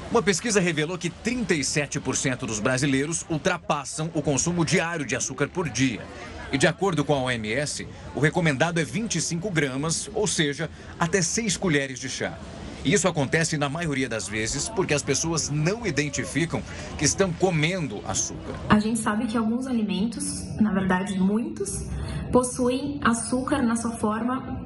Uma 0.10 0.24
pesquisa 0.24 0.62
revelou 0.62 0.98
que 0.98 1.10
37% 1.10 2.46
dos 2.46 2.62
brasileiros 2.62 3.26
ultrapassam 3.30 4.10
o 4.14 4.22
consumo 4.22 4.64
diário 4.64 5.06
de 5.06 5.14
açúcar 5.14 5.50
por 5.50 5.68
dia. 5.68 6.08
E 6.50 6.58
de 6.58 6.66
acordo 6.66 7.04
com 7.04 7.14
a 7.14 7.24
OMS, 7.24 7.86
o 8.16 8.22
recomendado 8.22 8.80
é 8.80 8.84
25 8.86 9.52
gramas, 9.52 10.10
ou 10.14 10.26
seja, 10.26 10.70
até 10.98 11.22
6 11.22 11.58
colheres 11.58 12.00
de 12.00 12.08
chá. 12.08 12.40
Isso 12.86 13.08
acontece 13.08 13.58
na 13.58 13.69
maioria 13.69 14.10
das 14.10 14.28
vezes 14.28 14.67
porque 14.67 14.93
as 14.93 15.02
pessoas 15.02 15.50
não 15.50 15.88
identificam 15.88 16.62
que 16.98 17.06
estão 17.06 17.32
comendo 17.34 18.02
açúcar. 18.06 18.56
A 18.69 18.80
gente 18.80 19.00
sabe 19.00 19.26
que 19.26 19.38
alguns 19.38 19.67
alimentos, 19.67 20.43
na 20.60 20.74
verdade 20.74 21.17
muitos, 21.17 21.88
possuem 22.32 23.00
açúcar 23.02 23.62
na 23.62 23.76
sua 23.76 23.91
forma, 23.91 24.60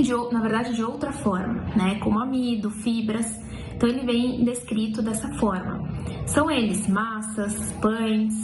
de, 0.00 0.12
na 0.32 0.40
verdade 0.40 0.74
de 0.74 0.82
outra 0.84 1.12
forma, 1.12 1.64
né? 1.74 1.98
Como 2.00 2.20
amido, 2.20 2.70
fibras. 2.70 3.26
Então 3.74 3.88
ele 3.88 4.04
vem 4.04 4.44
descrito 4.44 5.02
dessa 5.02 5.28
forma. 5.38 5.88
São 6.26 6.50
eles 6.50 6.86
massas, 6.86 7.72
pães, 7.80 8.34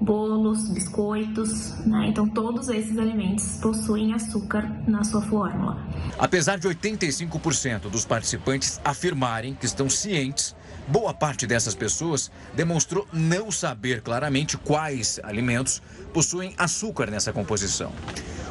bolos, 0.00 0.68
biscoitos, 0.68 1.78
né? 1.86 2.06
Então 2.08 2.28
todos 2.28 2.68
esses 2.68 2.98
alimentos 2.98 3.58
possuem 3.60 4.12
açúcar 4.12 4.70
na 4.86 5.04
sua 5.04 5.22
fórmula. 5.22 5.78
Apesar 6.18 6.58
de 6.58 6.68
85% 6.68 7.90
dos 7.90 8.04
participantes 8.04 8.80
afirmarem 8.84 9.54
que 9.54 9.66
estão 9.66 9.88
cientes, 9.88 10.54
boa 10.88 11.14
parte 11.14 11.46
dessas 11.46 11.74
pessoas 11.74 12.30
demonstrou 12.54 13.06
não 13.12 13.50
saber 13.50 14.00
claramente 14.02 14.56
quais 14.56 15.18
alimentos 15.22 15.82
possuem 16.12 16.54
açúcar 16.58 17.10
nessa 17.10 17.32
composição. 17.32 17.92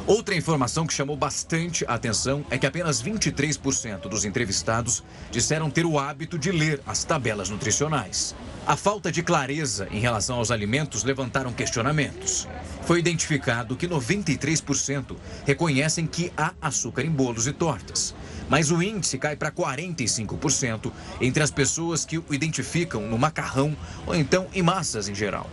Outra 0.06 0.34
informação 0.34 0.86
que 0.86 0.92
chamou 0.92 1.16
bastante 1.16 1.82
atenção 1.88 2.44
é 2.50 2.58
que 2.58 2.66
apenas 2.66 3.02
23% 3.02 4.00
dos 4.02 4.26
entrevistados 4.26 5.02
disseram 5.30 5.70
ter 5.70 5.86
o 5.86 5.98
hábito 5.98 6.38
de 6.38 6.52
ler 6.52 6.82
as 6.86 7.04
tabelas 7.04 7.48
nutricionais. 7.48 8.34
A 8.66 8.76
falta 8.76 9.10
de 9.10 9.22
clareza 9.22 9.88
em 9.90 10.00
relação 10.00 10.36
aos 10.36 10.50
alimentos 10.50 11.04
levantaram 11.04 11.54
questionamentos. 11.54 12.46
Foi 12.82 12.98
identificado 12.98 13.76
que 13.76 13.88
93% 13.88 15.16
reconhecem 15.46 16.06
que 16.06 16.30
há 16.36 16.52
açúcar 16.60 17.02
em 17.02 17.10
bolos 17.10 17.46
e 17.46 17.52
tortas, 17.54 18.14
mas 18.46 18.70
o 18.70 18.82
índice 18.82 19.16
cai 19.16 19.36
para 19.36 19.50
45% 19.50 20.92
entre 21.18 21.42
as 21.42 21.50
pessoas 21.50 22.04
que 22.04 22.18
o 22.18 22.24
identificam 22.30 23.08
no 23.08 23.18
macarrão 23.18 23.74
ou 24.06 24.14
então 24.14 24.48
em 24.52 24.62
massas 24.62 25.08
em 25.08 25.14
geral. 25.14 25.48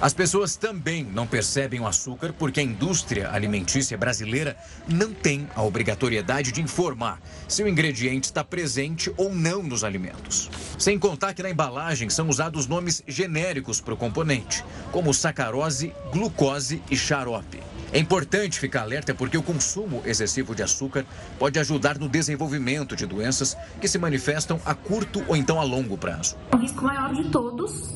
As 0.00 0.14
pessoas 0.14 0.56
também 0.56 1.04
não 1.04 1.26
percebem 1.26 1.78
o 1.78 1.86
açúcar 1.86 2.32
porque 2.32 2.58
a 2.58 2.62
indústria 2.62 3.30
alimentícia 3.30 3.98
brasileira 3.98 4.56
não 4.88 5.12
tem 5.12 5.46
a 5.54 5.62
obrigatoriedade 5.62 6.52
de 6.52 6.62
informar 6.62 7.20
se 7.46 7.62
o 7.62 7.68
ingrediente 7.68 8.24
está 8.24 8.42
presente 8.42 9.12
ou 9.18 9.34
não 9.34 9.62
nos 9.62 9.84
alimentos. 9.84 10.50
Sem 10.78 10.98
contar 10.98 11.34
que 11.34 11.42
na 11.42 11.50
embalagem 11.50 12.08
são 12.08 12.30
usados 12.30 12.66
nomes 12.66 13.02
genéricos 13.06 13.78
para 13.78 13.92
o 13.92 13.96
componente, 13.96 14.64
como 14.90 15.12
sacarose, 15.12 15.92
glucose 16.10 16.82
e 16.90 16.96
xarope. 16.96 17.60
É 17.92 17.98
importante 17.98 18.60
ficar 18.60 18.82
alerta 18.82 19.12
porque 19.12 19.36
o 19.36 19.42
consumo 19.42 20.00
excessivo 20.04 20.54
de 20.54 20.62
açúcar 20.62 21.04
pode 21.38 21.58
ajudar 21.58 21.98
no 21.98 22.08
desenvolvimento 22.08 22.94
de 22.94 23.04
doenças 23.04 23.56
que 23.80 23.88
se 23.88 23.98
manifestam 23.98 24.60
a 24.64 24.74
curto 24.74 25.24
ou 25.26 25.36
então 25.36 25.60
a 25.60 25.64
longo 25.64 25.98
prazo. 25.98 26.36
O 26.54 26.56
risco 26.56 26.84
maior 26.84 27.12
de 27.12 27.28
todos 27.30 27.90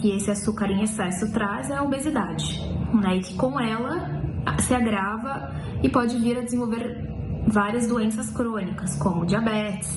que 0.00 0.10
esse 0.16 0.30
açúcar 0.30 0.70
em 0.70 0.82
excesso 0.82 1.32
traz 1.32 1.70
é 1.70 1.74
a 1.74 1.82
obesidade, 1.82 2.60
né? 2.94 3.16
E 3.16 3.20
que 3.20 3.34
com 3.36 3.58
ela 3.58 4.22
se 4.58 4.74
agrava 4.74 5.54
e 5.82 5.88
pode 5.88 6.18
vir 6.18 6.38
a 6.38 6.40
desenvolver 6.42 7.08
várias 7.46 7.86
doenças 7.86 8.30
crônicas, 8.30 8.96
como 8.96 9.26
diabetes, 9.26 9.90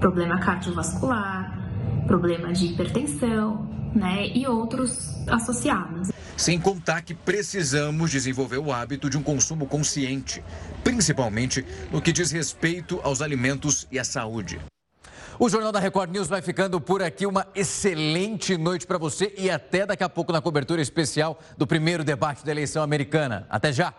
problema 0.00 0.38
cardiovascular, 0.38 2.04
problema 2.06 2.52
de 2.52 2.66
hipertensão, 2.66 3.75
né? 3.96 4.28
E 4.28 4.46
outros 4.46 5.16
associados. 5.26 6.10
Sem 6.36 6.60
contar 6.60 7.02
que 7.02 7.14
precisamos 7.14 8.10
desenvolver 8.10 8.58
o 8.58 8.72
hábito 8.72 9.08
de 9.08 9.16
um 9.16 9.22
consumo 9.22 9.66
consciente, 9.66 10.44
principalmente 10.84 11.64
no 11.90 12.00
que 12.00 12.12
diz 12.12 12.30
respeito 12.30 13.00
aos 13.02 13.22
alimentos 13.22 13.86
e 13.90 13.98
à 13.98 14.04
saúde. 14.04 14.60
O 15.38 15.50
Jornal 15.50 15.70
da 15.70 15.78
Record 15.78 16.10
News 16.10 16.28
vai 16.28 16.40
ficando 16.40 16.80
por 16.80 17.02
aqui. 17.02 17.26
Uma 17.26 17.46
excelente 17.54 18.56
noite 18.56 18.86
para 18.86 18.96
você 18.96 19.34
e 19.36 19.50
até 19.50 19.84
daqui 19.84 20.02
a 20.02 20.08
pouco 20.08 20.32
na 20.32 20.40
cobertura 20.40 20.80
especial 20.80 21.38
do 21.58 21.66
primeiro 21.66 22.02
debate 22.02 22.44
da 22.44 22.52
eleição 22.52 22.82
americana. 22.82 23.46
Até 23.50 23.70
já! 23.70 23.92